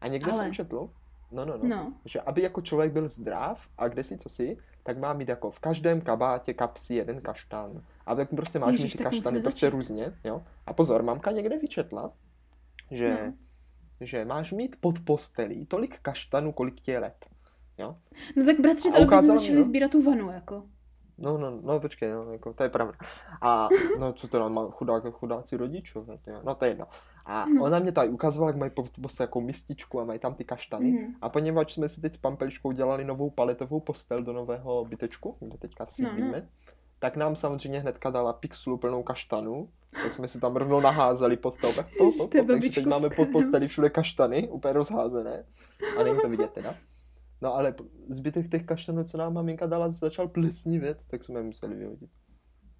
[0.00, 0.42] A někde Ale.
[0.42, 0.90] jsem četl,
[1.32, 4.56] no, no, no, No, že aby jako člověk byl zdrav a kde si co si,
[4.82, 7.82] tak má mít jako v každém kabátě kapsy jeden kaštán.
[8.06, 9.74] A tak prostě máš Ježiš, mít ty kaštany prostě začít.
[9.76, 10.42] různě, jo.
[10.66, 12.12] A pozor, mamka někde vyčetla,
[12.90, 13.32] že, No.
[14.00, 17.26] že máš mít pod postelí tolik kaštanů, kolik ti je let.
[17.78, 17.96] Jo?
[18.36, 19.62] no tak bratři, to ukázalo mi, začali no.
[19.62, 20.64] sbírat tu vanu, jako.
[21.20, 22.98] No, no, no, počkej, no, jako, to je pravda.
[23.40, 26.84] A, no, co teda, má chudák, chudáci rodičové, no, to je jedno.
[27.26, 27.62] A No.
[27.62, 30.92] ona mě tady ukazovala, jak mají pod postel jako mističku a mají tam ty kaštany.
[30.92, 31.14] Mhm.
[31.22, 35.58] A poněvadž jsme si teď s Pampeliškou dělali novou paletovou postel do nového bytečku, kde
[35.58, 36.48] teďka sídlíme,
[36.98, 39.68] tak nám samozřejmě hnedka dala pixlu plnou kaštanů,
[40.02, 43.32] tak jsme si tam rovnou naházeli pod po, po, po, takže teď máme pod no.
[43.32, 45.44] posteli všude kaštany, úplně rozházené.
[45.98, 46.74] A není to vidět teda.
[47.42, 47.74] No ale
[48.08, 52.10] zbytek těch kaštanů, co nám maminka dala, začal plesnivět, tak jsme je museli vyhodit.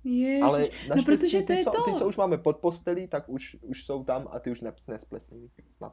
[0.05, 0.43] Ježiš.
[0.43, 1.83] Ale no protože to ty, je co, to.
[1.83, 4.73] ty, co už máme pod postelí, tak už, už jsou tam a ty už ne,
[4.89, 5.51] nesplesniví.
[5.71, 5.93] Snad.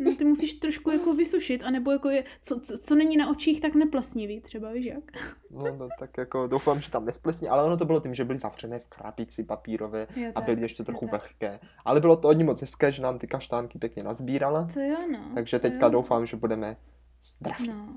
[0.00, 3.60] No, ty musíš trošku jako vysušit, anebo jako je, co, co, co není na očích,
[3.60, 5.04] tak neplesnivý třeba, víš jak?
[5.50, 8.38] No, no, tak jako doufám, že tam nesplesní, ale ono to bylo tím, že byly
[8.38, 11.10] zavřené v krabici papírové a tak, byly ještě je trochu tak.
[11.20, 11.60] vlhké.
[11.84, 15.32] Ale bylo to hodně moc hezké, že nám ty kaštánky pěkně nazbírala, To jo, no.
[15.34, 15.92] takže to teďka jo.
[15.92, 16.76] doufám, že budeme
[17.22, 17.68] zdraví.
[17.68, 17.88] No.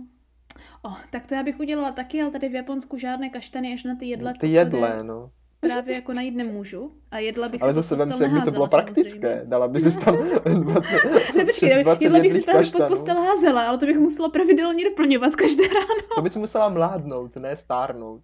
[0.82, 3.96] Oh, tak to já bych udělala taky, ale tady v Japonsku žádné kaštany až na
[3.96, 4.34] ty jedle.
[4.40, 5.32] Ty jedle, no.
[5.60, 6.92] Právě jako najít nemůžu.
[7.12, 9.20] A jedla bych Ale zase pod vem si, jak by to bylo praktické.
[9.22, 9.42] samozřejmě.
[9.46, 10.16] Dala by si tam
[11.38, 12.88] Ne, počkej, 20 jedla bych si právě pod kaštanů.
[12.90, 15.96] postel házela, ale to bych musela pravidelně doplňovat každé ráno.
[16.16, 18.22] To bys musela mládnout, ne stárnout.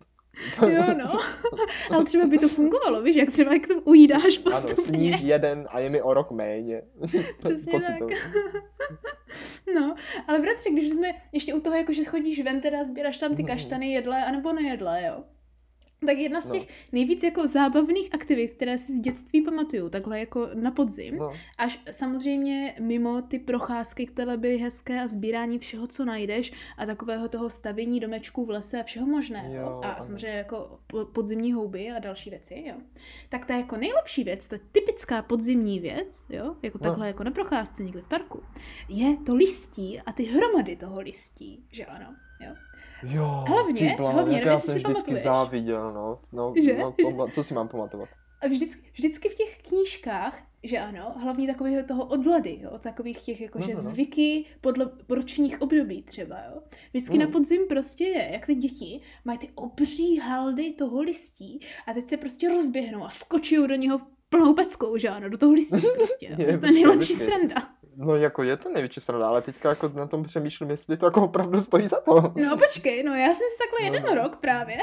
[0.69, 1.19] Jo, no.
[1.95, 4.84] Ale třeba by to fungovalo, víš, jak třeba jak to ujídáš Ano, postupně.
[4.84, 6.82] sníž jeden a je mi o rok méně.
[7.43, 7.82] Přesně tak.
[7.82, 8.17] Pocitově.
[9.76, 9.95] No,
[10.28, 13.43] ale bratře, když jsme ještě u toho, jako že chodíš ven, teda sbíráš tam ty
[13.43, 13.52] Mhm.
[13.52, 15.24] kaštany, jedle, anebo nejedle, jo.
[16.00, 16.52] Tak jedna z No.
[16.54, 21.30] těch nejvíc jako zábavných aktivit, které si z dětství pamatuju, takhle jako na podzim, No,
[21.58, 27.28] až samozřejmě mimo ty procházky, které byly hezké a sbírání všeho, co najdeš a takového
[27.30, 29.54] toho stavění domečků v lese a všeho možného.
[29.56, 30.02] Jo, a ano.
[30.06, 32.76] samozřejmě jako po- podzimní houby a další věci, jo.
[33.30, 36.84] Tak ta jako nejlepší věc, ta typická podzimní věc, jo, jako No.
[36.90, 38.44] takhle jako na procházce někde v parku,
[38.90, 42.56] je to listí a ty hromady toho listí, že ano, jo.
[43.08, 45.24] Jo, Hlavně- ty bláho, hlavně, jak nevím, já jsem si vždycky pamatuješ.
[45.24, 46.20] záviděl, no.
[46.34, 46.78] no, Že?
[46.78, 48.10] no to, co si mám pamatovat?
[48.44, 53.41] A vždycky, vždycky v těch knížkách, že ano, hlavně takového toho odlady, jo, takových těch
[53.41, 53.89] jakože No, no, no.
[53.89, 56.62] zvyky podle ročních období třeba, jo.
[56.94, 57.20] Vždycky Mm.
[57.24, 62.08] na podzim prostě je, jak ty děti mají ty obří haldy toho listí a teď
[62.08, 66.36] se prostě rozběhnou a skočí do něho plnou peckou, že ano, do toho listí prostě.
[66.38, 67.70] Je, to je nejlepší sranda.
[67.98, 71.24] No jako je to největší sranda, ale teďka jako na tom přemýšlím, jestli to jako
[71.24, 72.16] opravdu stojí za to.
[72.36, 74.22] No počkej, no já jsem si takhle No, jeden no.
[74.24, 74.78] rok právě.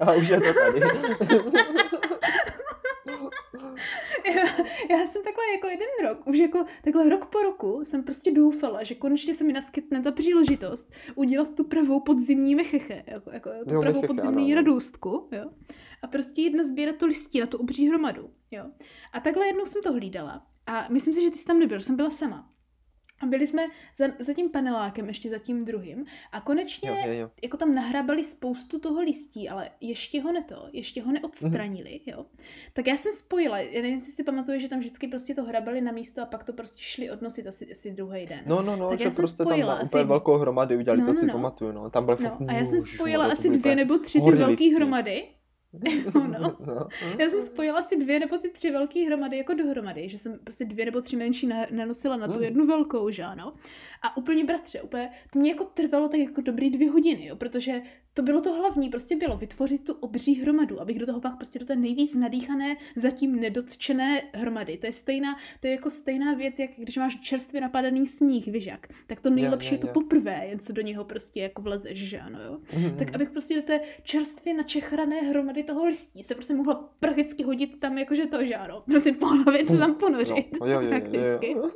[0.00, 0.80] A už je to tady.
[4.34, 4.42] já,
[4.98, 8.82] já jsem takhle jako jeden rok, už jako takhle rok po roku jsem prostě doufala,
[8.82, 13.74] že konečně se mi naskytne ta příležitost udělat tu pravou podzimní mecheche, jako, jako tu
[13.74, 14.68] Jo, pravou mecheche, podzimní ano, ano.
[14.70, 15.44] radůstku, jo.
[16.04, 18.64] A prostě jedna sbírat to listí na tu obří hromadu, jo.
[19.12, 20.46] A takhle jednou jsem to hlídala.
[20.66, 22.50] A myslím si, že ty jsi tam nebyl, jsem byla sama.
[23.20, 23.62] A byli jsme
[23.96, 26.04] za, za tím panelákem, ještě za tím druhým.
[26.32, 27.30] A konečně Jo, jo, jo.
[27.42, 32.16] jako tam nahrabali spoustu toho listí, ale ještě ho neto, ještě ho neodstranili, Mhm.
[32.16, 32.26] jo.
[32.72, 35.80] Tak já jsem spojila, já nevím, jestli si pamatuje, že tam vždycky prostě to hrabali
[35.80, 38.40] na místo a pak to prostě šli odnosit asi, asi druhý den.
[38.46, 40.76] No, no, no, Tak že já jsem prostě tam spojila na asi- úplně velkou hromady
[40.76, 41.32] udělali, No, to no, si no.
[41.32, 41.90] pamatuju, no.
[41.90, 44.30] Tam byl fakt No, a já jsem ježišmarja, spojila to asi dvě nebo tři ty
[44.30, 45.28] velké hromady.
[46.14, 46.88] No, no.
[47.18, 50.64] Já jsem spojila asi dvě nebo ty tři velké hromady jako dohromady, že jsem prostě
[50.64, 52.42] dvě nebo tři menší na- nanosila na tu Mm.
[52.42, 53.52] jednu velkou, že ano.
[54.02, 57.82] A úplně bratře, úplně, to mě jako trvalo tak jako dobrý dvě hodiny, jo, protože
[58.14, 61.58] to bylo to hlavní, prostě bylo vytvořit tu obří hromadu, abych do toho pak prostě
[61.58, 64.76] do té nejvíc nadýchané, zatím nedotčené hromady.
[64.76, 68.66] To je stejná, to je jako stejná věc, jak když máš čerstvě napadaný sníh, víš
[68.66, 68.86] jak.
[69.06, 69.92] Tak to nejlepší jo, je to jo.
[69.92, 72.58] poprvé, jen co do něho prostě jako vlezeš, že ano, jo.
[72.98, 77.80] Tak abych prostě do té čerstvě načechrané hromady toho listí se prostě mohla prakticky hodit
[77.80, 78.82] tam jakože to, že ano.
[78.86, 80.60] Prostě po hlavě se tam ponořit.
[80.60, 81.52] No, jo, jo, jo, prakticky.
[81.52, 81.70] jo.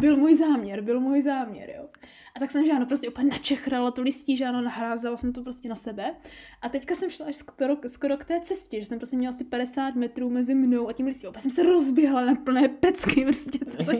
[0.00, 1.88] Byl můj záměr, byl můj záměr, jo.
[2.36, 5.42] A tak jsem, že ano, prostě úplně načechrala tu listí, že ano, nahrázela jsem to
[5.42, 6.16] prostě na sebe.
[6.62, 9.44] A teďka jsem šla až skoro, skoro k té cestě, že jsem prostě měla asi
[9.44, 11.28] 50 metrů mezi mnou a tím listím.
[11.28, 13.90] Opět jsem se rozběhla na plné pecky, prostě co to.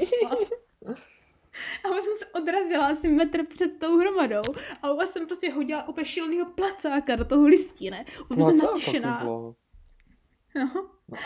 [1.84, 4.42] A jsem se odrazila asi metr před tou hromadou
[4.82, 8.04] a úplně jsem prostě hodila úplně šílenýho placáka do toho listí, ne?
[8.30, 9.22] Úplně jsem natěšená.
[9.24, 9.54] No,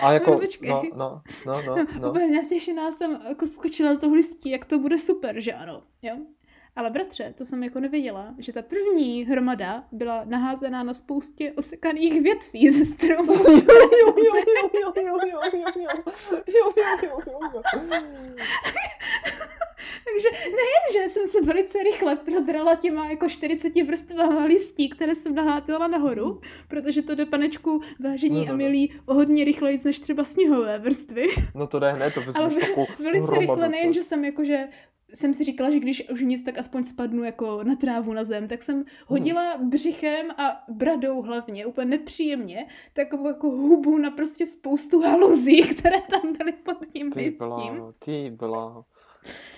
[0.03, 2.11] A jako, no, no, no, no, no.
[2.11, 6.17] úplně natěšená jsem jako skočila do toho listí, jak to bude super, že ano, jo?
[6.77, 12.23] Ale bratře, to jsem jako nevěděla, že ta první hromada byla naházená na spoustě osekaných
[12.23, 13.33] větví ze stromů.
[13.33, 14.35] Jo, jo, jo,
[14.75, 15.89] jo, jo, jo, jo, jo, jo.
[16.47, 17.63] Jo, jo, jo, jo, jo.
[20.05, 25.35] Takže nejen, že jsem se velice rychle prodrala těma jako 40 vrstvama listí, které jsem
[25.35, 28.57] nahátila nahoru, protože to do panečku vážení No, no, a no.
[28.57, 31.27] milí o hodně rychleji než třeba sněhové vrstvy.
[31.55, 34.69] No to jde hned, to Ale vezmeš takovou Velice rychle, nejen, že jsem jakože
[35.15, 38.49] jsem si říkala, že když už nic, tak aspoň spadnu jako na trávu na zem,
[38.49, 45.01] tak jsem hodila břichem a bradou hlavně, úplně nepříjemně, takovou jako hubu na prostě spoustu
[45.01, 47.49] haluzí, které tam byly pod tím Ty listím.
[47.49, 48.85] bláho, ty bláho.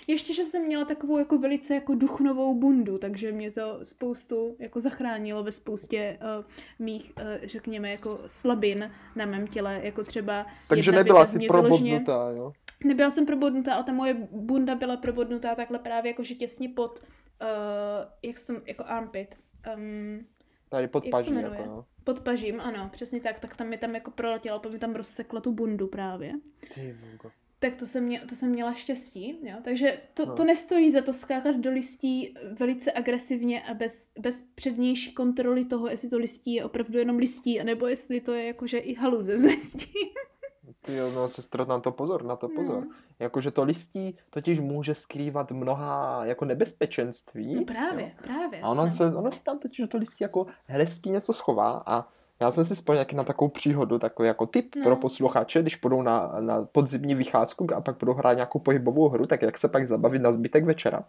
[0.06, 4.80] Ještě, že jsem měla takovou jako velice jako duchnovou bundu, takže mě to spoustu jako
[4.80, 6.44] zachránilo ve spoustě uh,
[6.78, 12.52] mých, uh, řekněme, jako slabin na mém těle, jako třeba Takže nebyla si probodnutá, jo?
[12.84, 17.00] Nebyla jsem probodnutá, ale ta moje bunda byla probodnutá takhle právě jakože těsně pod,
[17.42, 17.48] uh,
[18.22, 19.38] jak se jako armpit.
[19.76, 20.26] Um,
[20.68, 21.58] Tady pod Jak paží, jmenuje?
[21.58, 21.84] jako, jo.
[22.04, 25.40] pod pažím, ano, přesně tak, tak tam mi tam jako proletěla, potom mi tam rozsekla
[25.40, 26.32] tu bundu právě.
[26.74, 26.96] Ty.
[27.58, 29.56] Tak to jsem, mě, to jsem měla štěstí, jo?
[29.62, 30.34] takže to, No.
[30.34, 35.88] to nestojí za to skákat do listí velice agresivně a bez, bez přednější kontroly toho,
[35.88, 39.42] jestli to listí je opravdu jenom listí, anebo jestli to je jakože i haluze z
[39.42, 39.92] listí.
[40.86, 42.84] Ty jo, no sestro, na to pozor, na to pozor.
[42.86, 42.90] No.
[43.18, 47.54] Jakože to listí totiž může skrývat mnoha jako nebezpečenství.
[47.54, 48.10] No právě, jo.
[48.22, 48.60] právě.
[48.60, 48.92] A ono, no.
[48.92, 52.08] se, ono se tam totiž toho listí jako hezky něco schová a
[52.40, 54.82] já jsem si vzpomněl na takovou příhodu, takový jako tip No.
[54.82, 59.26] pro posluchače, když půjdou na, na podzimní vycházku a pak budou hrát nějakou pohybovou hru,
[59.26, 61.04] tak jak se pak zabavit na zbytek večera.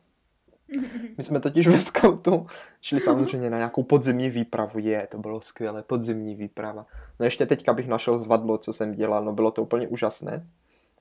[1.18, 2.48] My jsme totiž ve scoutu
[2.82, 4.80] šli samozřejmě na nějakou podzimní výpravu.
[4.80, 6.86] Je, to bylo skvělé, podzimní výprava.
[7.20, 10.48] No ještě teďka bych našel zvadlo, co jsem dělal, no bylo to úplně úžasné.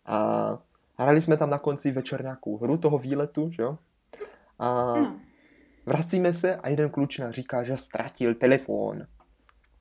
[0.06, 0.58] A
[0.98, 3.78] hrali jsme tam na konci večer nějakou hru toho výletu, že jo?
[4.58, 5.20] A No,
[5.86, 9.06] vracíme se a jeden klučina říká, že ztratil telefon.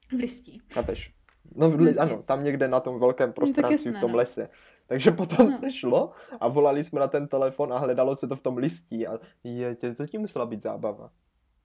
[0.10, 0.62] v listí.
[0.74, 1.14] Chápeš?
[1.56, 4.18] No, v li- ano, tam někde na tom velkém prostranství v tom no.
[4.18, 4.50] lese.
[4.88, 5.58] Takže potom No.
[5.58, 9.08] se šlo a volali jsme na ten telefon a hledalo se to v tom listí
[9.08, 11.12] a je, to tím musela být zábava.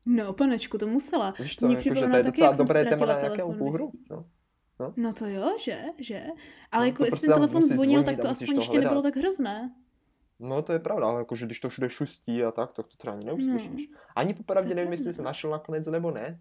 [0.06, 1.34] No, panečku, to musela.
[1.38, 3.70] Víš co, jako, že to je docela dobré téma na nějakou hru.
[3.70, 4.04] listí.
[4.10, 4.24] No.
[4.96, 6.22] No to jo, že, že.
[6.72, 9.12] Ale No, jako jestli prostě ten telefon zvonil, tak to aspoň ještě nebylo hledat.
[9.14, 9.74] tak hrozné.
[10.38, 13.12] no to je pravda, ale jakože když to všude šustí a tak, tak to třeba
[13.14, 13.90] ani neuslyšíš.
[14.16, 14.74] Ani popravdě No.
[14.74, 16.40] To je nevím, jestli se našel nakonec nebo ne,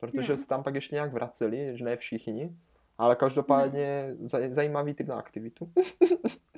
[0.00, 0.38] protože No.
[0.38, 2.56] se tam pak ještě nějak vraceli, že ne všichni.
[2.98, 4.26] Ale každopádně No.
[4.26, 5.70] zaj- zajímavý typ na aktivitu.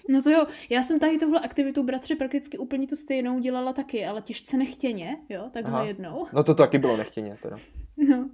[0.09, 4.07] No to jo, já jsem tady tohle aktivitu bratře prakticky úplně tu stejnou dělala taky,
[4.07, 5.85] ale těžce nechtěně, jo, takhle Aha.
[5.85, 6.27] jednou.
[6.33, 7.57] No to taky bylo nechtěně teda.
[8.09, 8.29] No,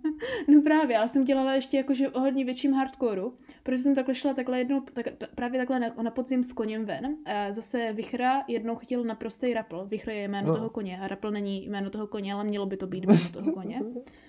[0.48, 4.34] no právě, ale jsem dělala ještě jakože o hodně větším hardcoreu, protože jsem takhle šla
[4.34, 7.16] takhle jednou, tak, právě takhle na, na podzim s koněm ven.
[7.26, 9.84] A zase Vichra jednou chytil naprostý rapl.
[9.90, 10.54] Vichra je jméno No.
[10.54, 13.52] toho koně a rapl není jméno toho koně, ale mělo by to být jméno toho
[13.52, 13.80] koně.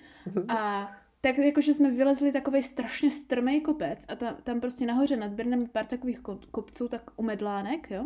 [0.48, 0.90] A
[1.24, 5.66] tak jakože jsme vylezli takový strašně strmý kopec a tam, tam prostě nahoře nad Brnem
[5.66, 8.04] pár takových ko- kopců, tak u medlánek, jo.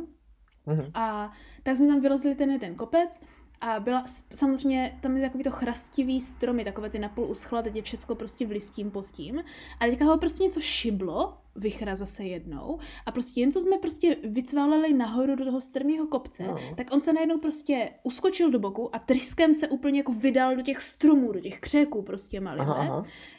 [0.66, 0.90] Mhm.
[0.94, 3.20] A tak jsme tam vylezli ten jeden kopec
[3.60, 7.82] a byla samozřejmě tam je takový to chrastivý stromy, takové ty napůl uschla, teď je
[7.82, 9.42] všecko prostě v listím pod tím.
[9.80, 14.16] A teďka ho prostě něco šiblo, vychra zase jednou, a prostě jen co jsme prostě
[14.24, 16.56] vycváleli nahoru do toho strmého kopce, No.
[16.76, 20.62] tak on se najednou prostě uskočil do boku a tryskem se úplně jako vydal do
[20.62, 22.68] těch stromů, do těch křéků prostě malých.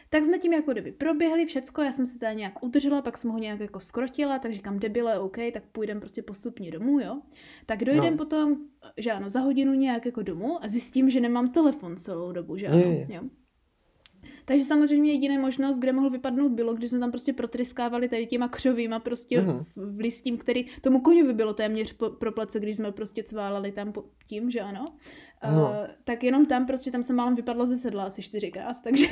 [0.10, 3.32] Tak jsme tím jako kdyby proběhli všecko, já jsem se teda nějak udržela, pak jsem
[3.32, 7.22] ho nějak jako skrotila, tak říkám, debile, OK, tak půjdem prostě postupně domů, jo.
[7.65, 8.17] Tak dojdem No.
[8.17, 8.56] potom,
[8.98, 12.67] že ano, za hodinu nějak jako domů a zjistím, že nemám telefon celou dobu, že
[12.67, 13.08] ano, Je, je.
[13.10, 13.22] jo.
[14.50, 18.48] Takže samozřejmě jediná možnost, kde mohl vypadnout, bylo, když jsme tam prostě protryskávali tady těma
[18.48, 19.66] křovýma prostě Mhm.
[19.76, 23.92] v, listím, který tomu koňovi bylo téměř po, pro plece, když jsme prostě cválali tam
[23.92, 24.94] po, tím, že ano.
[25.52, 25.62] No.
[25.62, 29.06] Uh, tak jenom tam prostě tam jsem málem vypadla ze sedla asi čtyřikrát, takže,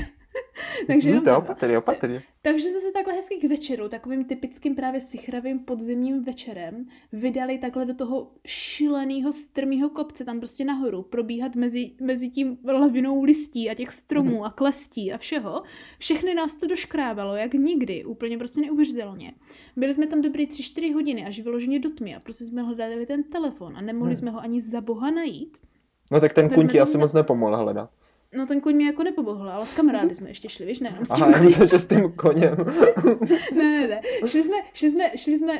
[0.88, 1.42] takže jenom Víte, tam.
[1.44, 2.24] opatrně, opatrně.
[2.42, 7.86] Takže jsme se takhle hezky k večeru, takovým typickým právě sichravým podzimním večerem, vydali takhle
[7.86, 13.74] do toho šíleného strmého kopce, tam prostě nahoru, probíhat mezi, mezi tím lavinou listí a
[13.74, 15.64] těch stromů a klestí a všeho.
[16.00, 19.34] Všechny nás to doškrábalo, jak nikdy, úplně prostě neuvěřitelně.
[19.76, 23.24] Byli jsme tam dobrý 3-4 hodiny, až vyloženě do tmy a prostě jsme hledali ten
[23.24, 24.16] telefon a nemohli Hmm.
[24.16, 25.58] jsme ho ani za boha najít.
[26.12, 27.90] No tak ten kuň ti asi na- moc nepomohl hledat.
[28.38, 31.10] No ten koň mi jako nepomohl, ale s kamarády jsme ještě šli, víš, nejenom s
[31.16, 32.56] tím Aha, myslím, že s tím koněm.
[33.56, 34.02] ne, ne, ne.
[34.26, 35.54] Šli jsme, šli jsme, šli jsme,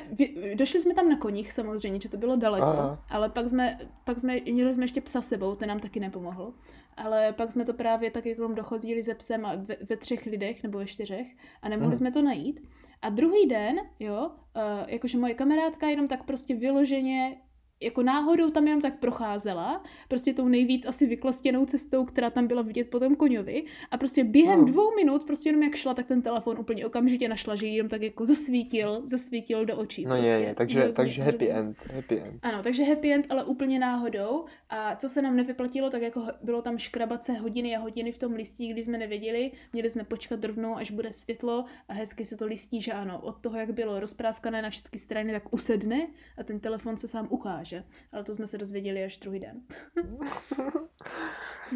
[0.56, 3.00] došli jsme tam na koních samozřejmě, že to bylo daleko, Aha.
[3.10, 6.54] ale pak jsme, pak jsme, měli jsme ještě psa sebou, ten nám taky nepomohl.
[6.98, 10.64] Ale pak jsme to právě tak jako dochodili ze psem a ve, ve třech lidech
[10.64, 11.28] nebo ve čtyřech
[11.62, 11.98] a nemohli Mhm.
[11.98, 12.60] jsme to najít.
[13.02, 17.38] A druhý den, jo, uh, jakože moje kamarádka jenom tak prostě vyloženě
[17.82, 22.62] jako náhodou tam jenom tak procházela, prostě tou nejvíc asi vyklastěnou cestou, která tam byla
[22.62, 24.66] vidět po tom koňovi a prostě během No.
[24.66, 27.90] dvou minut, prostě jenom jak šla, tak ten telefon úplně okamžitě našla, že jí jenom
[27.90, 30.06] tak jako zasvítil, zasvítil do očí.
[30.06, 30.28] No prostě.
[30.28, 32.40] je, je, takže, Hrozně- takže happy hrozně- end, happy end.
[32.46, 34.46] ano, takže happy end, ale úplně náhodou.
[34.70, 38.18] A co se nám nevyplatilo, tak jako bylo tam škrabat se hodiny a hodiny v
[38.18, 39.52] tom listí, kdy jsme nevěděli.
[39.74, 43.42] Měli jsme počkat rovnou, až bude světlo a hezky se to listí, že ano, od
[43.42, 47.67] toho, jak bylo rozpráskané na všechny strany, tak usedne a ten telefon se sám ukáže.
[48.12, 49.62] Ale to jsme se dozvěděli až druhý den.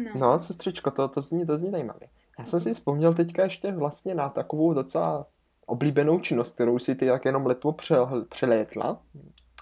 [0.04, 0.10] no.
[0.14, 2.08] No, sestřičko, to, to, zní, to zní zajímavě.
[2.38, 5.26] Já jsem si vzpomněl teďka ještě vlastně na takovou docela
[5.66, 9.02] oblíbenou činnost, kterou si ty jak jenom letvo přel, přelétla,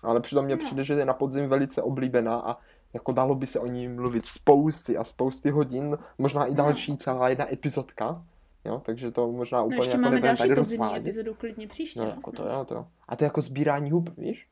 [0.03, 0.65] ale přitom mně No.
[0.65, 2.57] přijde, že je na podzim velice oblíbená a
[2.93, 6.57] jako dalo by se o ní mluvit spousty a spousty hodin, možná i No.
[6.57, 8.25] další celá jedna epizodka,
[8.65, 11.01] jo, takže to možná no úplně ještě jako máme další tady podzimní rozvádět.
[11.01, 12.01] epizodu klidně příště.
[12.01, 12.87] No, jako to jo, to.
[13.09, 14.49] A to je jako sbírání hub, víš?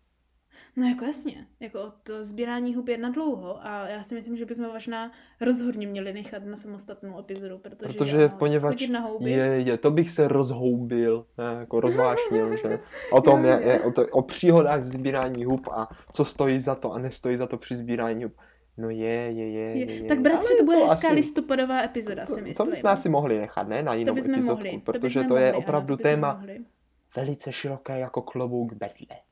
[0.79, 4.45] No jako jasně, jako to sbírání hub je na dlouho a já si myslím, že
[4.47, 9.31] bychom možná rozhodně měli nechat na samostatnou epizodu, protože, Protože ano, poněvadž chodit na houby,
[9.31, 12.81] je, je, to bych se rozhoubil, ne, jako rozvášnil, že
[13.13, 16.93] o tom je, je o, to, o příhodách sbírání hub a co stojí za to
[16.93, 18.33] a nestojí za to při sbírání hub.
[18.77, 20.09] No je, je, je, je, je.
[20.09, 22.67] tak bratři, Ale to bude hezká asi- listopadová epizoda, si to, myslím.
[22.67, 25.37] to bychom asi mohli nechat, ne, na jinou bychom epizodku, mohli, to protože bychom to
[25.37, 26.59] je mohli, ano, opravdu to bychom téma mohli.
[27.17, 29.28] velice široké jako klobouk bedle.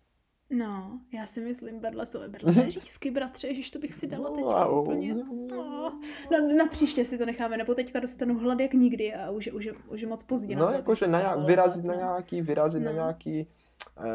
[0.51, 4.45] No, já si myslím, berle jsou berle řízky, bratře, že to bych si dala teď
[4.45, 5.15] no, úplně.
[5.15, 6.01] No.
[6.31, 9.69] no, na příště si to necháme, nebo teďka dostanu hlad jak nikdy a už, už,
[9.89, 10.57] už je moc pozdě.
[10.57, 12.87] No, jakože na nějak, vyrazit na nějaký, vyrazit no.
[12.87, 13.47] na nějaký,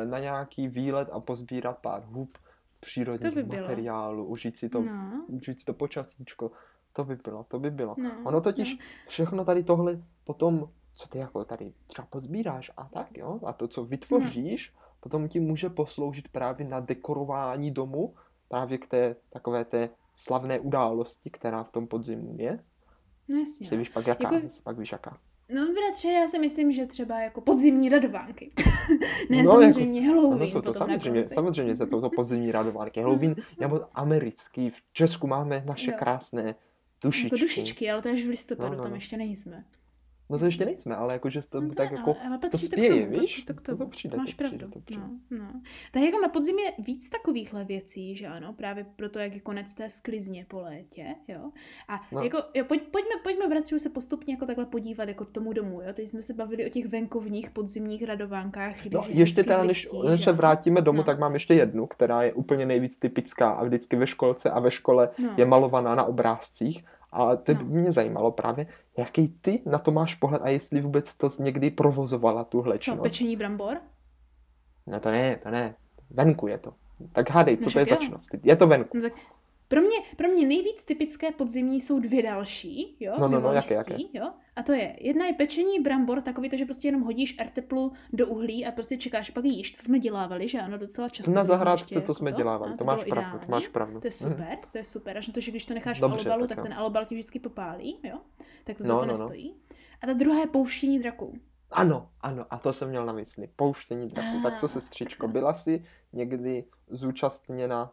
[0.05, 2.37] na nějaký výlet a pozbírat pár hub
[2.79, 5.25] přírodních by materiálů, užít si to, no.
[5.27, 6.51] užít si to počasíčko,
[6.93, 7.95] to by bylo, to by bylo.
[7.97, 8.85] No, ono totiž no.
[9.07, 13.67] všechno tady tohle potom, co ty jako tady třeba pozbíráš a tak, jo, a to,
[13.67, 18.13] co vytvoříš, no potom ti může posloužit právě na dekorování domu,
[18.47, 22.59] právě k té takové té slavné události, která v tom podzimu je.
[23.27, 23.67] No jasně.
[23.67, 24.47] Si víš pak jaká, jako...
[24.63, 25.17] pak víš jaká.
[25.53, 28.51] No bratře, já si myslím, že třeba jako podzimní radovánky.
[29.29, 30.49] ne no, samozřejmě jako, Halloween.
[30.51, 33.01] Ano, to samozřejmě, samozřejmě se to, to podzimní radovánky.
[33.01, 34.69] Halloween nebo americký.
[34.69, 35.97] V Česku máme naše jo.
[35.99, 36.55] krásné
[37.01, 37.35] dušičky.
[37.35, 38.83] Jako dušičky, ale to až v listopadu, no, no, no.
[38.83, 39.65] tam ještě nejsme.
[40.31, 43.43] No to ještě nejsme, ale jakože to no, tak jako, ale to spěje, to víš?
[43.47, 44.57] To, to, to, to přijde, Máš to pravdu.
[44.57, 45.01] Přijde, to přijde.
[45.01, 45.61] No, no.
[45.91, 49.73] Tak jako na podzim je víc takovýchhle věcí, že ano, právě proto, jak je konec
[49.73, 51.51] té sklizně po létě, jo.
[51.87, 52.23] A no.
[52.23, 55.93] jako, jo, pojď, pojďme, pojďme, bratři, se postupně jako takhle podívat jako tomu domu, jo.
[55.93, 58.85] Teď jsme se bavili o těch venkovních podzimních radovánkách.
[58.85, 61.03] No, ještě teda, než, než se vrátíme domů, no.
[61.03, 64.71] tak mám ještě jednu, která je úplně nejvíc typická a vždycky ve školce a ve
[64.71, 65.33] škole no.
[65.37, 67.69] je malovaná na obrázcích a to by no.
[67.69, 72.43] mě zajímalo právě, jaký ty na to máš pohled a jestli vůbec to někdy provozovala
[72.43, 72.99] tuhle činnost.
[72.99, 73.77] Co, pečení brambor?
[74.87, 75.75] No to ne, to ne.
[76.09, 76.73] Venku je to.
[77.11, 77.95] Tak hádej, co no, to je jo.
[77.95, 78.29] za činnost?
[78.43, 78.97] Je to venku.
[78.97, 79.13] No, tak
[79.71, 83.73] pro mě, pro mě nejvíc typické podzimní jsou dvě další, jo, no, no, no, jaké,
[83.73, 83.95] jaké?
[84.13, 84.31] jo.
[84.55, 88.27] A to je, jedna je pečení brambor, takový to, že prostě jenom hodíš erteplu do
[88.27, 91.31] uhlí a prostě čekáš, pak jíš, co jsme dělávali, že ano, docela často.
[91.31, 93.99] Na zahrádce to jsme to, dělávali, to, to máš pravdu, to máš pravdu.
[93.99, 94.31] To je mhm.
[94.31, 96.55] super, to je super, až na to, že když to necháš Dobře, v alobalu, tak,
[96.55, 98.17] tak ten alobal ti vždycky popálí, jo,
[98.63, 99.19] tak to no, za to no, no.
[99.19, 99.49] nestojí.
[99.49, 99.77] No.
[100.01, 101.39] A ta druhá je pouštění draků.
[101.71, 103.47] Ano, ano, a to jsem měl na mysli.
[103.55, 104.37] Pouštění draků.
[104.39, 107.91] Ah, tak co, sestřičko, byla jsi někdy zúčastněna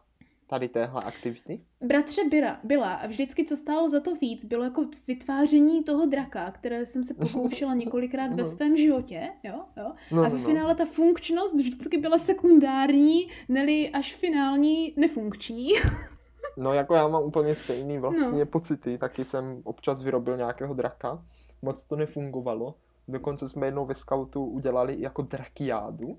[0.49, 1.61] tady téhle aktivity?
[1.81, 6.51] Bratře byla, byla a vždycky, co stálo za to víc, bylo jako vytváření toho draka,
[6.51, 9.91] které jsem se pokoušela několikrát ve svém životě, jo, jo.
[10.11, 10.45] No, a ve no.
[10.45, 15.69] finále ta funkčnost vždycky byla sekundární, neli až finální nefunkční.
[16.57, 18.45] no jako já mám úplně stejný vlastně no.
[18.45, 21.23] pocity, taky jsem občas vyrobil nějakého draka,
[21.61, 22.75] moc to nefungovalo,
[23.07, 26.17] dokonce jsme jednou ve scoutu udělali jako drakiádu,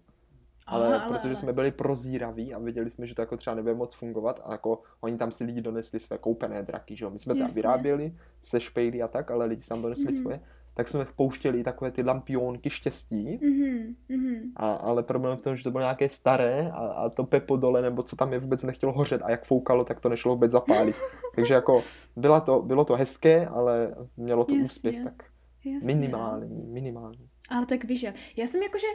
[0.70, 1.36] ale, ale protože ale.
[1.36, 4.82] jsme byli prozíraví a věděli jsme, že to jako třeba nebude moc fungovat a jako
[5.00, 7.10] oni tam si lidi donesli své koupené draky, že jo.
[7.10, 10.22] My jsme to vyráběli se špejly a tak, ale lidi tam donesli mm-hmm.
[10.22, 10.40] svoje
[10.74, 13.38] tak jsme pouštěli takové ty lampionky štěstí.
[13.38, 14.52] Mm-hmm.
[14.56, 17.82] A, ale problém v tom, že to bylo nějaké staré a, a to pepo dole,
[17.82, 20.96] nebo co tam je, vůbec nechtělo hořet a jak foukalo, tak to nešlo vůbec zapálit.
[21.34, 21.82] Takže jako
[22.16, 24.64] byla to, bylo to hezké, ale mělo to Jasně.
[24.64, 25.22] úspěch tak
[25.64, 25.86] Jasně.
[25.86, 27.28] minimální, minimální.
[27.50, 28.06] Ale tak víš,
[28.36, 28.86] já jsem jakože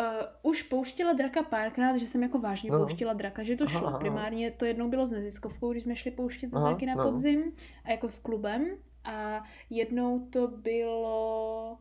[0.00, 2.78] Uh, už pouštěla draka párkrát, že jsem jako vážně no.
[2.78, 3.86] pouštěla draka, že to šlo.
[3.86, 7.10] Aha, Primárně to jednou bylo s neziskovkou, když jsme šli pouštět aha, draky na no.
[7.10, 7.52] podzim
[7.84, 8.66] a jako s klubem.
[9.04, 11.78] A jednou to bylo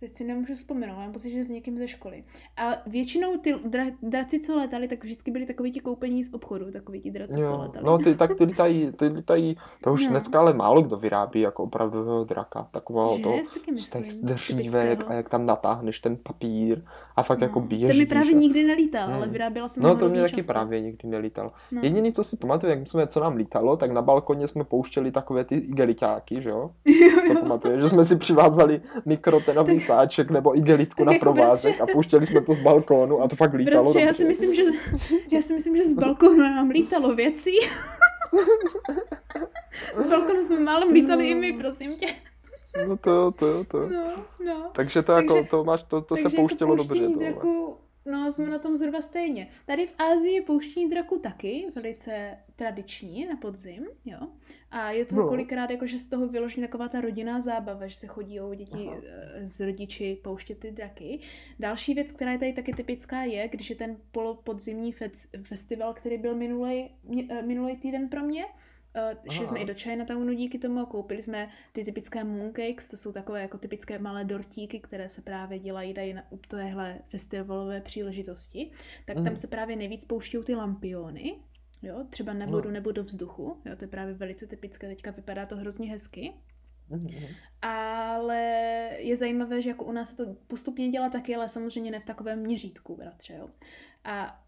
[0.00, 2.24] Teď si nemůžu vzpomenout, mám pocit, že s někým ze školy.
[2.56, 6.70] Ale většinou ty dra, draci, co letali, tak vždycky byli takový ti koupení z obchodu,
[6.70, 7.86] takový ti draci, jo, co letali.
[7.86, 10.10] No, ty, tak ty litají, ty litají, to už no.
[10.10, 13.30] dneska ale málo kdo vyrábí jako opravdu draka, takového že, to,
[13.76, 16.84] z těch dřívek a jak tam natáhneš ten papír
[17.18, 17.64] a fakt jako no.
[17.64, 17.86] jako běží.
[17.86, 18.38] To mi právě že?
[18.38, 19.16] nikdy nelítal, hmm.
[19.16, 20.52] ale vyráběla jsem No, to mě taky často.
[20.52, 21.50] právě nikdy nelítal.
[21.72, 21.80] No.
[21.84, 25.44] Jediný, co si pamatuju, jak jsme, co nám lítalo, tak na balkoně jsme pouštěli takové
[25.44, 26.70] ty igeliťáky, že jo?
[26.84, 31.92] jo, to pamatuje, že jsme si přivázali mikrotenový sáček nebo igelitku na jako provázek bratře...
[31.92, 33.82] a pouštěli jsme to z balkónu a to fakt lítalo.
[33.82, 34.62] Bratře, já si myslím, že,
[35.32, 37.54] já si myslím, že z balkónu nám lítalo věcí.
[40.04, 41.30] z balkónu jsme málem lítali no.
[41.30, 42.06] i my, prosím tě.
[42.88, 43.88] No to, to, to.
[43.88, 44.70] No, no.
[44.74, 47.08] Takže to jako, takže, jako, to máš, to, to se pouštělo jako dobře.
[47.08, 47.78] Draku,
[48.10, 49.48] No, jsme na tom zhruba stejně.
[49.66, 54.18] Tady v Ázii je pouštění draku taky velice tradiční na podzim, jo.
[54.70, 55.28] A je to no.
[55.28, 58.88] kolikrát jako, že z toho vyloží taková ta rodinná zábava, že se chodí o děti
[58.88, 58.96] Aha.
[59.04, 61.20] Eh, z rodiči pouštět ty draky.
[61.58, 64.94] Další věc, která je tady taky typická, je, když je ten polopodzimní
[65.42, 66.90] festival, který byl minulý,
[67.30, 68.44] eh, minulý týden pro mě,
[68.96, 73.12] Uh, šli jsme i do Chinatownu díky tomu, koupili jsme ty typické mooncakes, to jsou
[73.12, 78.70] takové jako typické malé dortíky, které se právě dělají dají na téhle festivalové příležitosti.
[79.04, 79.24] Tak mm.
[79.24, 81.36] tam se právě nejvíc pouštějí ty lampiony,
[81.82, 82.74] jo, třeba na vodu no.
[82.74, 86.32] nebo do vzduchu, jo, to je právě velice typické, teďka vypadá to hrozně hezky.
[86.90, 87.28] Mm-hmm.
[87.62, 88.40] Ale
[88.98, 92.04] je zajímavé, že jako u nás se to postupně dělá taky, ale samozřejmě ne v
[92.04, 93.48] takovém měřítku, bratře, jo.
[94.04, 94.44] A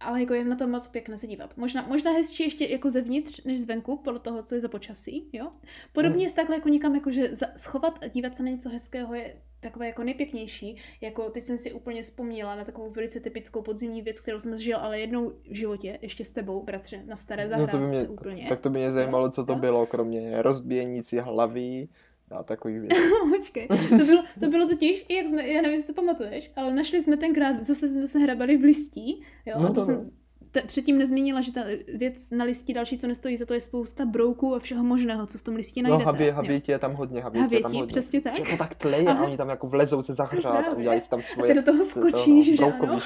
[0.00, 1.56] ale jako je na to moc pěkné se dívat.
[1.56, 5.50] Možná, možná hezčí ještě jako zevnitř, než zvenku, podle toho, co je za počasí, jo.
[5.92, 6.22] Podobně Mm.
[6.28, 9.86] je takhle jako někam, jako že schovat a dívat se na něco hezkého je takové
[9.86, 10.76] jako nejpěknější.
[11.00, 14.80] Jako teď jsem si úplně vzpomněla na takovou velice typickou podzimní věc, kterou jsem zažila
[14.80, 18.02] ale jednou v životě, ještě s tebou, bratře, na staré No zahrádce to by mě,
[18.08, 18.46] úplně.
[18.48, 21.88] tak to by mě zajímalo, co to bylo, kromě rozbíjení si hlavy
[22.30, 23.00] a takových věcí.
[23.36, 26.74] Počkej, to bylo, to bylo totiž, i jak jsme, já nevím, jestli to pamatuješ, ale
[26.74, 29.94] našli jsme tenkrát, zase jsme se hrabali v listí, jo, No a to to jsem
[29.94, 30.10] no.
[30.54, 31.60] Te, předtím nezmínila, že ta
[31.94, 35.38] věc na listí další, co nestojí za to, je spousta brouků a všeho možného, co
[35.38, 36.04] v tom listí No najdete.
[36.10, 36.32] havě, jo.
[36.34, 37.86] havětí je tam hodně, havětí je tam hodně.
[37.86, 38.36] přesně tak.
[38.36, 41.18] Že to tak tleje a oni tam jako vlezou se zahřát a udělají si tam
[41.18, 43.00] A svoje ty do toho to- skočíš, že ano?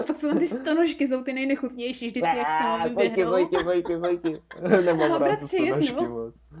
[0.00, 3.56] A pak jsou tam ty stonožky, jsou ty nejnechutnější, vždycky, jak se tam Bojky, bojky,
[3.64, 4.40] bojky, bojky.
[4.84, 5.64] Nemám Ale rád stonožky
[5.94, 6.34] jednou- moc.
[6.52, 6.60] No.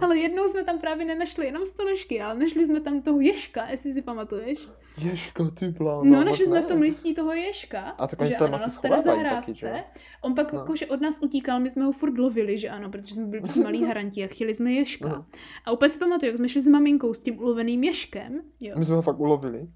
[0.00, 3.92] Ale jednou jsme tam právě nenašli jenom stonožky, ale našli jsme tam toho ježka, jestli
[3.92, 4.68] si pamatuješ.
[4.98, 7.80] Ježka, ty bláno, No, našli jsme v tom listí toho ježka.
[7.80, 9.84] A tak oni že asi na schovávají taky, že zahrádce.
[10.22, 10.58] On pak No.
[10.58, 13.84] jakože od nás utíkal, my jsme ho furt lovili, že ano, protože jsme byli malí
[13.86, 15.08] haranti a chtěli jsme ježka.
[15.08, 15.24] Mhm.
[15.64, 18.40] A úplně si pamatuju, jak jsme šli s maminkou s tím uloveným ježkem.
[18.60, 19.68] Jo, My jsme ho fakt ulovili.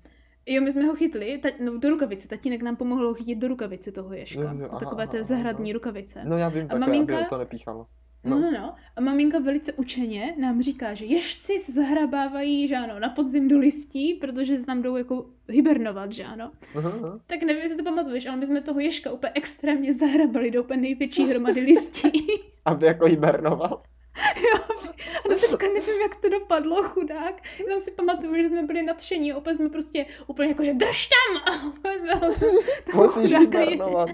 [0.47, 2.29] jo my jsme ho chytli ta, no, do rukavice.
[2.29, 4.41] Tatínek nám pomohl ho chytit do rukavice toho ježka.
[4.43, 6.23] Jo, jo, aha, Takové aha, té aha, zahradní rukavice.
[6.25, 7.87] No já vím, A aby maminka- ho to nepíchalo.
[8.25, 8.39] No.
[8.39, 8.51] No.
[8.51, 8.75] no, no.
[8.97, 13.59] A maminka velice učeně nám říká, že ježci se zahrabávají, že ano, na podzim do
[13.59, 16.51] listí, protože se tam jdou jako hibernovat, že ano.
[16.75, 17.21] Aha.
[17.27, 20.81] Tak nevím, jestli to pamatuješ, ale my jsme toho ježka úplně extrémně zahrabali do úplně
[20.81, 22.11] největší hromady listí.
[22.65, 23.83] Aby jako hibernoval.
[25.25, 27.43] A do teďka nevím, jak to dopadlo, chudák.
[27.59, 31.43] Jenom si pamatuju, že jsme byli nadšení, opět jsme prostě úplně jako, že drž tam!
[31.99, 32.21] Jsme
[32.95, 34.09] Musíš hibernovat.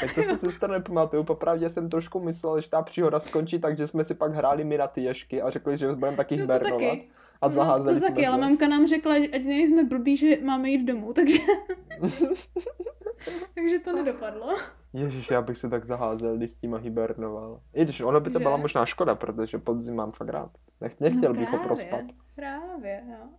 [0.00, 1.24] Tak to si sestra nepamatuju.
[1.24, 4.78] Popravdě jsem trošku myslel, že ta příhoda skončí tak, že jsme si pak hráli my
[4.78, 6.80] na ty ježky a řekli, že budeme taky No hibernovat.
[6.80, 7.08] taky.
[7.40, 8.40] A zaházeli no, to jsme taky, ale se.
[8.40, 11.38] mamka nám řekla, že ať nejsme blbí, že máme jít domů, takže...
[13.54, 14.56] takže to nedopadlo.
[14.94, 17.60] Ježiš, já bych se tak zaházel listím a hibernoval.
[17.74, 18.42] I když ono by to Že?
[18.42, 20.50] byla možná škoda, protože podzim mám fakt rád.
[20.80, 22.00] Nech, nechtěl no bych ho právě, prospat.
[22.36, 23.30] Právě, no.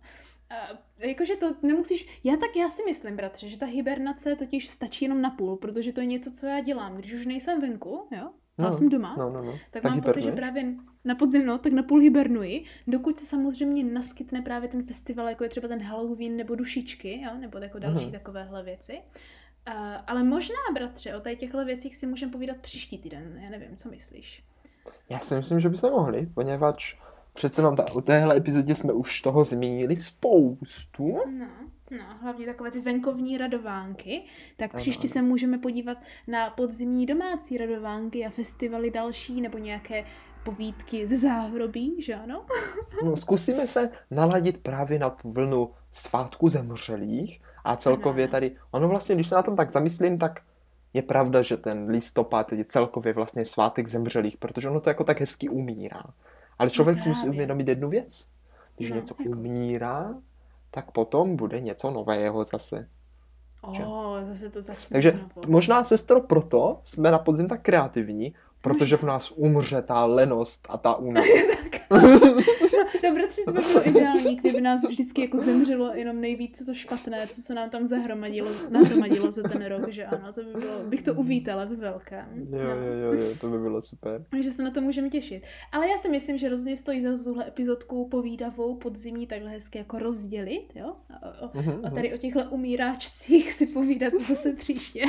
[0.50, 5.04] A, jakože to nemusíš, já tak já si myslím, bratře, že ta hibernace totiž stačí
[5.04, 8.30] jenom na půl, protože to je něco, co já dělám, když už nejsem venku, jo,
[8.58, 9.52] já No, jsem doma, No, no, no.
[9.52, 13.26] tak, tak mám pocit, že právě na podzim, no, tak na půl hibernuji, dokud se
[13.26, 17.78] samozřejmě naskytne právě ten festival, jako je třeba ten Halloween nebo dušičky, jo, nebo jako
[17.78, 18.12] další Mhm.
[18.12, 18.98] takovéhle věci.
[19.68, 19.74] Uh,
[20.06, 23.88] ale možná, bratře, o tady těchto věcích si můžeme povídat příští týden, já nevím, co
[23.90, 24.44] myslíš.
[25.08, 26.96] Já si myslím, že bychom mohli, poněvadž
[27.32, 31.18] přece jenom ta, u téhle epizodě jsme už toho zmínili spoustu.
[31.38, 31.48] No,
[31.90, 34.22] no, hlavně takové ty venkovní radovánky.
[34.56, 35.12] Tak Ano, příště ano.
[35.12, 40.04] se můžeme podívat na podzimní domácí radovánky a festivaly další, nebo nějaké
[40.44, 42.46] povídky ze záhrobí, že ano?
[43.04, 49.14] No, zkusíme se naladit právě na tu vlnu svátku zemřelých a celkově tady, ono vlastně,
[49.14, 50.40] když se na tom tak zamyslím, tak
[50.94, 55.20] je pravda, že ten listopad je celkově vlastně svátek zemřelých, protože ono to jako tak
[55.20, 56.02] hezky umírá.
[56.58, 57.36] Ale člověk si musí právě.
[57.36, 58.28] uvědomit jednu věc.
[58.76, 59.30] Když No, něco jako?
[59.30, 60.14] umírá,
[60.70, 62.88] tak potom bude něco nového zase.
[63.72, 63.84] Že?
[63.84, 64.92] O, zase to začne.
[64.92, 70.66] Takže možná, sestro, proto jsme na podzim tak kreativní, protože v nás umře ta lenost
[70.68, 71.26] a ta únava.
[73.04, 77.26] No, bratři, to by bylo ideální, kdyby nás vždycky jako zemřelo jenom nejvíc to špatné,
[77.26, 81.02] co se nám tam zahromadilo, nahromadilo za ten rok, že ano, to by bylo, bych
[81.02, 82.26] to uvítala ve velkém.
[82.34, 82.58] Jo, No.
[82.58, 84.22] jo, jo, jo, to by bylo super.
[84.30, 85.42] Takže se na to můžeme těšit.
[85.72, 89.98] Ale já si myslím, že rozhodně stojí za tuhle epizodku povídavou podzimní takhle hezky jako
[89.98, 90.96] rozdělit, jo?
[91.22, 91.94] A, o, Mhm, a mhm.
[91.94, 95.02] tady o těchto umíráčcích si povídat zase příště.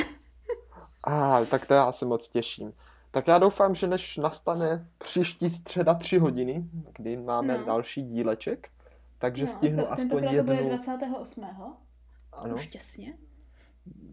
[1.04, 2.72] A, tak to já se moc těším.
[3.10, 6.64] Tak já doufám, že než nastane příští středa 3 hodiny,
[6.96, 7.64] kdy máme No.
[7.64, 8.68] další díleček,
[9.18, 10.68] takže no, stihnu to- aspoň tentokrát to bude jednu...
[10.70, 11.44] 28.
[12.32, 13.14] Ano, Už těsně.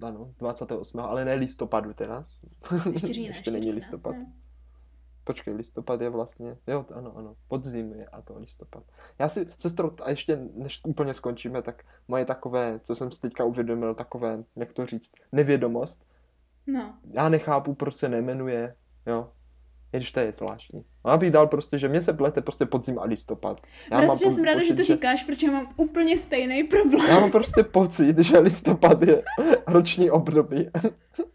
[0.01, 0.99] ano, 28.
[0.99, 2.25] ale ne listopadu teda.
[2.93, 3.27] Ještě října.
[3.35, 3.75] ještě není října.
[3.75, 4.15] listopad.
[4.15, 4.25] No.
[5.23, 8.83] Počkej, listopad je vlastně, jo, ano, ano, podzim je a to listopad.
[9.19, 13.43] Já si, sestro, a ještě než úplně skončíme, tak moje takové, co jsem si teďka
[13.45, 16.05] uvědomil, takové, jak to říct, nevědomost,
[16.67, 16.93] no.
[17.11, 18.75] já nechápu, proč se nejmenuje,
[19.07, 19.27] jo,
[19.93, 20.85] i když to je zvláštní.
[21.03, 23.61] A já bych dal prostě, že mě se plete prostě podzim a listopad.
[23.91, 27.09] Já Bratře, jsem ráda, že to říkáš, protože mám úplně stejný problém.
[27.09, 29.23] Já mám prostě pocit, že listopad je
[29.67, 30.69] roční období.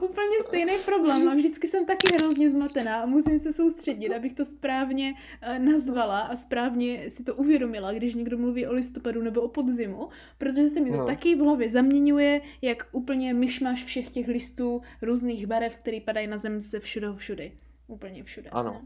[0.00, 4.44] Úplně stejný problém a vždycky jsem taky hrozně zmatená a musím se soustředit, abych to
[4.44, 5.14] správně
[5.48, 10.08] uh, nazvala a správně si to uvědomila, když někdo mluví o listopadu nebo o podzimu,
[10.38, 11.06] protože se mi to No.
[11.06, 16.36] taky v hlavě zaměňuje, jak úplně myšmaš všech těch listů různých barev, které padají na
[16.38, 17.52] zem ze všude všudy.
[17.86, 18.50] Úplně všude.
[18.50, 18.70] Ano.
[18.72, 18.80] ne?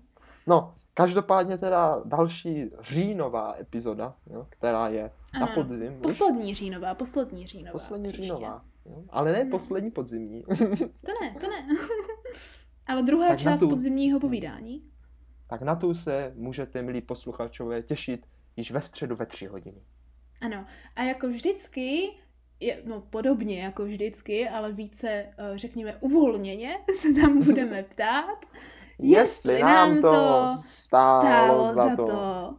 [0.46, 5.10] No, každopádně teda další říjnová epizoda, jo, která je
[5.40, 5.54] na Ano.
[5.54, 5.92] podzim.
[5.96, 6.02] už.
[6.02, 7.72] Poslední říjnová, poslední říjnová.
[7.72, 8.22] Poslední příště.
[8.22, 8.64] říjnová.
[9.10, 9.50] Ale ne No.
[9.50, 10.42] poslední podzimní.
[11.06, 11.66] To ne, to ne.
[12.86, 14.82] Ale druhá Tak část tu- podzimního povídání.
[15.46, 18.26] tak na tu se můžete, milí posluchačové, těšit
[18.56, 19.82] již ve středu ve tři hodiny.
[20.40, 20.66] Ano.
[20.96, 22.08] A jako vždycky,
[22.60, 28.38] je, no podobně jako vždycky, ale více, eh, řekněme, uvolněně se tam budeme ptát,
[28.98, 32.54] Jestli nám to stálo za to.